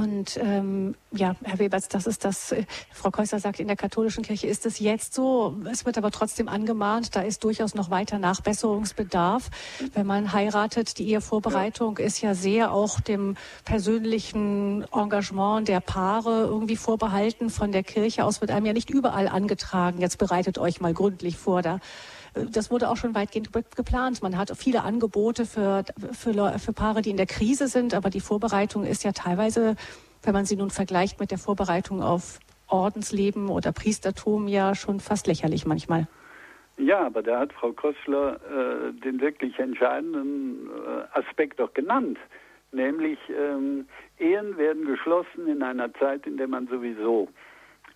[0.00, 4.22] Und ähm, ja, Herr Webers, das ist das, äh, Frau Käuser sagt, in der katholischen
[4.22, 5.56] Kirche ist es jetzt so.
[5.70, 9.50] Es wird aber trotzdem angemahnt, da ist durchaus noch weiter Nachbesserungsbedarf.
[9.94, 12.04] Wenn man heiratet, die Ehevorbereitung ja.
[12.04, 17.50] ist ja sehr auch dem persönlichen Engagement der Paare irgendwie vorbehalten.
[17.50, 20.00] Von der Kirche aus wird einem ja nicht überall angetragen.
[20.00, 21.62] Jetzt bereitet euch mal gründlich vor.
[21.62, 21.80] Da
[22.50, 24.22] das wurde auch schon weitgehend geplant.
[24.22, 28.20] Man hat viele Angebote für, für, für Paare, die in der Krise sind, aber die
[28.20, 29.76] Vorbereitung ist ja teilweise,
[30.22, 35.26] wenn man sie nun vergleicht mit der Vorbereitung auf Ordensleben oder Priestertum, ja schon fast
[35.26, 36.06] lächerlich manchmal.
[36.76, 42.18] Ja, aber da hat Frau Kossler äh, den wirklich entscheidenden äh, Aspekt doch genannt.
[42.70, 43.86] Nämlich, ähm,
[44.18, 47.28] Ehen werden geschlossen in einer Zeit, in der man sowieso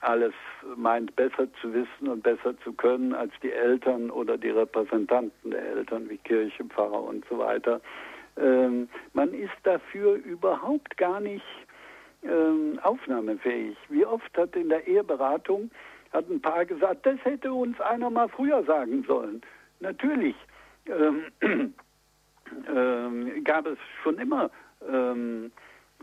[0.03, 0.35] alles
[0.77, 5.63] meint besser zu wissen und besser zu können als die Eltern oder die Repräsentanten der
[5.63, 7.81] Eltern wie Kirche, Pfarrer und so weiter.
[8.37, 11.45] Ähm, man ist dafür überhaupt gar nicht
[12.23, 13.77] ähm, aufnahmefähig.
[13.89, 15.71] Wie oft hat in der Eheberatung
[16.13, 19.41] hat ein Paar gesagt, das hätte uns einer mal früher sagen sollen.
[19.81, 20.37] Natürlich
[20.87, 21.25] ähm,
[22.75, 24.51] ähm, gab es schon immer
[24.89, 25.53] ähm,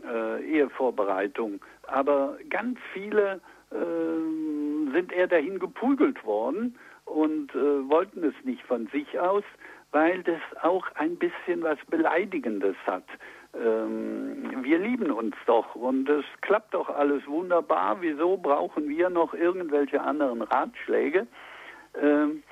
[0.04, 3.40] äh, Ehevorbereitung, aber ganz viele
[3.70, 9.44] äh, sind eher dahin geprügelt worden und äh, wollten es nicht von sich aus,
[9.92, 13.04] weil das auch ein bisschen was Beleidigendes hat.
[13.54, 18.00] Ähm, wir lieben uns doch und es klappt doch alles wunderbar.
[18.00, 21.26] Wieso brauchen wir noch irgendwelche anderen Ratschläge?
[22.00, 22.42] Ähm,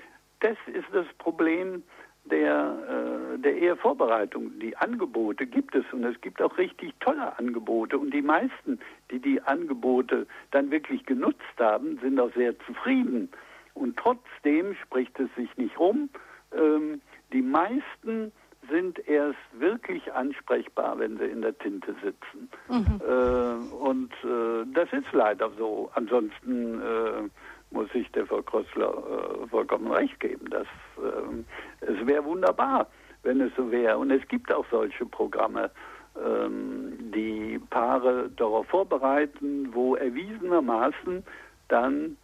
[0.40, 1.82] das ist das Problem
[2.28, 4.58] der, äh, der Ehevorbereitung.
[4.58, 8.78] Die Angebote gibt es und es gibt auch richtig tolle Angebote und die meisten,
[9.10, 13.30] die die Angebote dann wirklich genutzt haben, sind auch sehr zufrieden.
[13.74, 16.08] Und trotzdem spricht es sich nicht rum.
[16.52, 17.00] Ähm,
[17.32, 18.32] die meisten
[18.70, 22.50] sind erst wirklich ansprechbar, wenn sie in der Tinte sitzen.
[22.68, 23.00] Mhm.
[23.06, 25.90] Äh, und äh, das ist leider so.
[25.94, 27.28] Ansonsten äh,
[27.70, 30.48] muss ich der Frau Krossler äh, vollkommen recht geben.
[30.50, 30.66] Dass,
[30.98, 32.86] äh, es wäre wunderbar,
[33.22, 33.98] wenn es so wäre.
[33.98, 35.70] Und es gibt auch solche Programme,
[36.16, 41.24] ähm, die Paare darauf vorbereiten, wo erwiesenermaßen
[41.68, 42.16] dann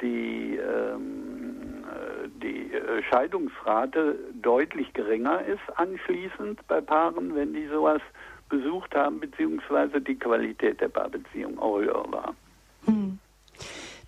[0.00, 2.70] die, ähm, äh, die
[3.10, 8.00] Scheidungsrate deutlich geringer ist anschließend bei Paaren, wenn die sowas
[8.48, 12.34] besucht haben, beziehungsweise die Qualität der Paarbeziehung auch höher war.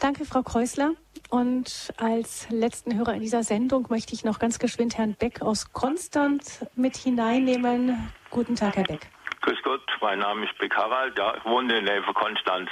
[0.00, 0.92] Danke, Frau Kreusler.
[1.30, 5.72] Und als letzten Hörer in dieser Sendung möchte ich noch ganz geschwind Herrn Beck aus
[5.72, 8.12] Konstanz mit hineinnehmen.
[8.30, 9.08] Guten Tag, Herr Beck.
[9.40, 11.18] Grüß Gott, mein Name ist Beck Harald.
[11.18, 12.70] Ja, ich wohne in der Nähe von Konstanz.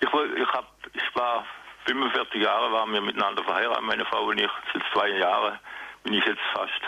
[0.00, 1.44] Ich, ich, hab, ich war
[1.86, 4.50] 45 Jahre, waren wir miteinander verheiratet, meine Frau und ich.
[4.72, 5.58] Seit zwei Jahren
[6.02, 6.80] bin ich jetzt fast,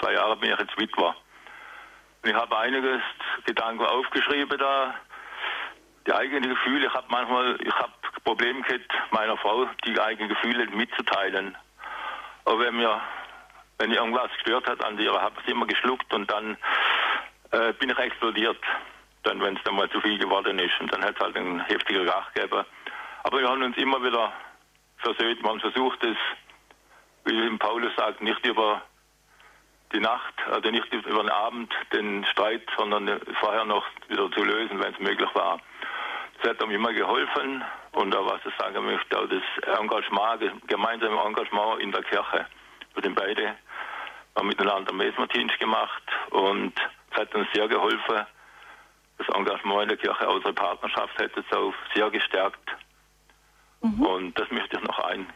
[0.00, 1.14] zwei Jahre bin ich jetzt Witwer.
[2.22, 3.00] Und ich habe einiges
[3.44, 4.94] Gedanken aufgeschrieben da.
[6.06, 7.92] Die eigenen Gefühle, ich habe manchmal, ich habe
[8.24, 11.56] Problem gehabt, meiner Frau die eigenen Gefühle mitzuteilen.
[12.44, 13.00] Aber wenn mir,
[13.78, 16.56] wenn ich irgendwas gestört hat an ihr, habe ich immer geschluckt und dann
[17.52, 18.58] äh, bin ich explodiert.
[19.22, 21.60] Dann, wenn es dann mal zu viel geworden ist und dann hat es halt einen
[21.60, 22.64] heftigen Krach gegeben.
[23.22, 24.32] Aber wir haben uns immer wieder
[24.98, 25.42] versöhnt.
[25.42, 26.16] Man versucht es,
[27.24, 28.82] wie Paulus sagt, nicht über
[29.94, 34.78] die Nacht, also nicht über den Abend den Streit, sondern vorher noch wieder zu lösen,
[34.80, 35.60] wenn es möglich war.
[36.44, 40.50] Das hat ihm immer geholfen und auch was ich sagen möchte, auch das Engagement, das
[40.66, 42.44] gemeinsame Engagement in der Kirche.
[42.92, 43.54] Wir sind beide
[44.36, 46.72] haben miteinander Mesmerdienst gemacht und
[47.12, 48.26] es hat uns sehr geholfen,
[49.16, 52.76] das Engagement in der Kirche, unsere Partnerschaft hat es auch sehr gestärkt.
[53.80, 54.02] Mhm.
[54.02, 55.26] Und das möchte ich noch ein,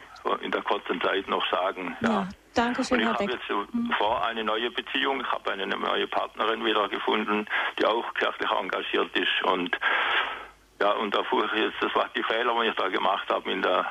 [0.43, 1.97] in der kurzen Zeit noch sagen.
[2.03, 2.29] Ja, ja.
[2.55, 3.07] danke schön, Beck.
[3.07, 3.95] Ich habe jetzt mhm.
[3.97, 5.23] vor eine neue Beziehung.
[5.23, 7.47] Ich habe eine neue Partnerin wieder gefunden,
[7.79, 9.45] die auch kirchlich engagiert ist.
[9.45, 9.79] Und
[10.81, 13.51] ja, und da versuche ich jetzt, das war die Fehler, die ich da gemacht habe,
[13.51, 13.87] in der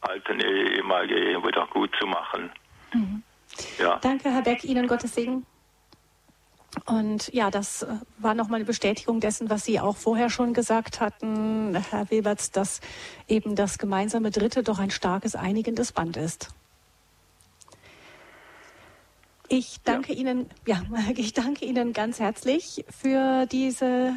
[0.00, 2.50] alten Ehe, ehemalige Ehe wieder gut zu machen.
[2.92, 3.22] Mhm.
[3.78, 3.98] Ja.
[3.98, 4.64] Danke, Herr Beck.
[4.64, 5.46] Ihnen Gottes Segen.
[6.86, 11.00] Und ja, das äh, war nochmal eine Bestätigung dessen, was Sie auch vorher schon gesagt
[11.00, 12.80] hatten, Herr Wilberts, dass
[13.28, 16.48] eben das gemeinsame Dritte doch ein starkes, einigendes Band ist.
[19.48, 20.20] Ich danke ja.
[20.20, 20.80] Ihnen, ja,
[21.16, 24.14] ich danke Ihnen ganz herzlich für diese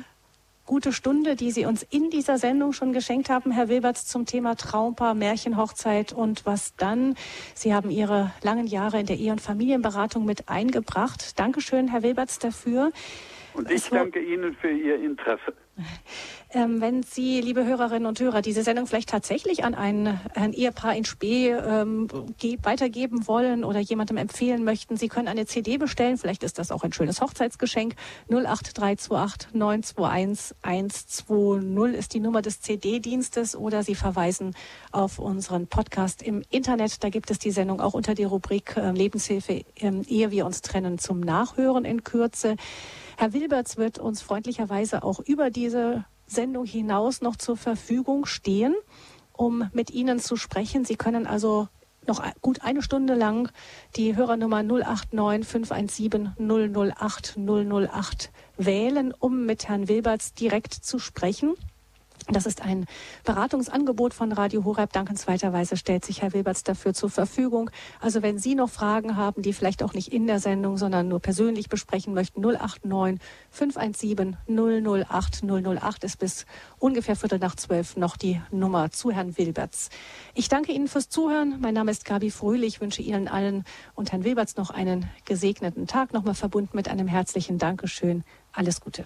[0.66, 4.56] gute Stunde, die Sie uns in dieser Sendung schon geschenkt haben, Herr Wilberts, zum Thema
[4.56, 7.16] Traumpaar, Märchenhochzeit und was dann.
[7.54, 11.40] Sie haben Ihre langen Jahre in der Ehe- und Familienberatung mit eingebracht.
[11.40, 12.92] Dankeschön, Herr Wilberts, dafür.
[13.54, 15.54] Und ich danke Ihnen für Ihr Interesse.
[16.56, 20.96] Ähm, wenn Sie, liebe Hörerinnen und Hörer, diese Sendung vielleicht tatsächlich an ein, ein Ehepaar
[20.96, 22.08] in Spee ähm,
[22.64, 26.18] weitergeben wollen oder jemandem empfehlen möchten, Sie können eine CD bestellen.
[26.18, 27.96] Vielleicht ist das auch ein schönes Hochzeitsgeschenk.
[28.30, 34.56] 08328 921 120 ist die Nummer des CD-Dienstes oder Sie verweisen
[34.92, 37.04] auf unseren Podcast im Internet.
[37.04, 40.62] Da gibt es die Sendung auch unter der Rubrik äh, Lebenshilfe, äh, ehe wir uns
[40.62, 42.56] trennen, zum Nachhören in Kürze.
[43.18, 48.76] Herr Wilberts wird uns freundlicherweise auch über diese Sendung hinaus noch zur Verfügung stehen,
[49.32, 50.84] um mit Ihnen zu sprechen.
[50.84, 51.70] Sie können also
[52.08, 53.50] noch gut eine Stunde lang
[53.96, 61.56] die Hörernummer 089 517 008 008 wählen, um mit Herrn Wilberts direkt zu sprechen.
[62.28, 62.88] Das ist ein
[63.24, 64.92] Beratungsangebot von Radio Horeb.
[64.92, 67.70] Dankenswerterweise stellt sich Herr Wilberts dafür zur Verfügung.
[68.00, 71.20] Also wenn Sie noch Fragen haben, die vielleicht auch nicht in der Sendung, sondern nur
[71.20, 73.22] persönlich besprechen möchten, 089
[73.52, 76.46] 517 008 008 ist bis
[76.80, 79.90] ungefähr Viertel nach zwölf noch die Nummer zu Herrn Wilberts.
[80.34, 81.60] Ich danke Ihnen fürs Zuhören.
[81.62, 82.76] Mein Name ist Gabi Fröhlich.
[82.76, 83.64] Ich wünsche Ihnen allen
[83.94, 88.24] und Herrn Wilberts noch einen gesegneten Tag, nochmal verbunden mit einem herzlichen Dankeschön.
[88.52, 89.06] Alles Gute.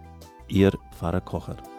[0.51, 1.70] Ihr Pfarrer Kocher.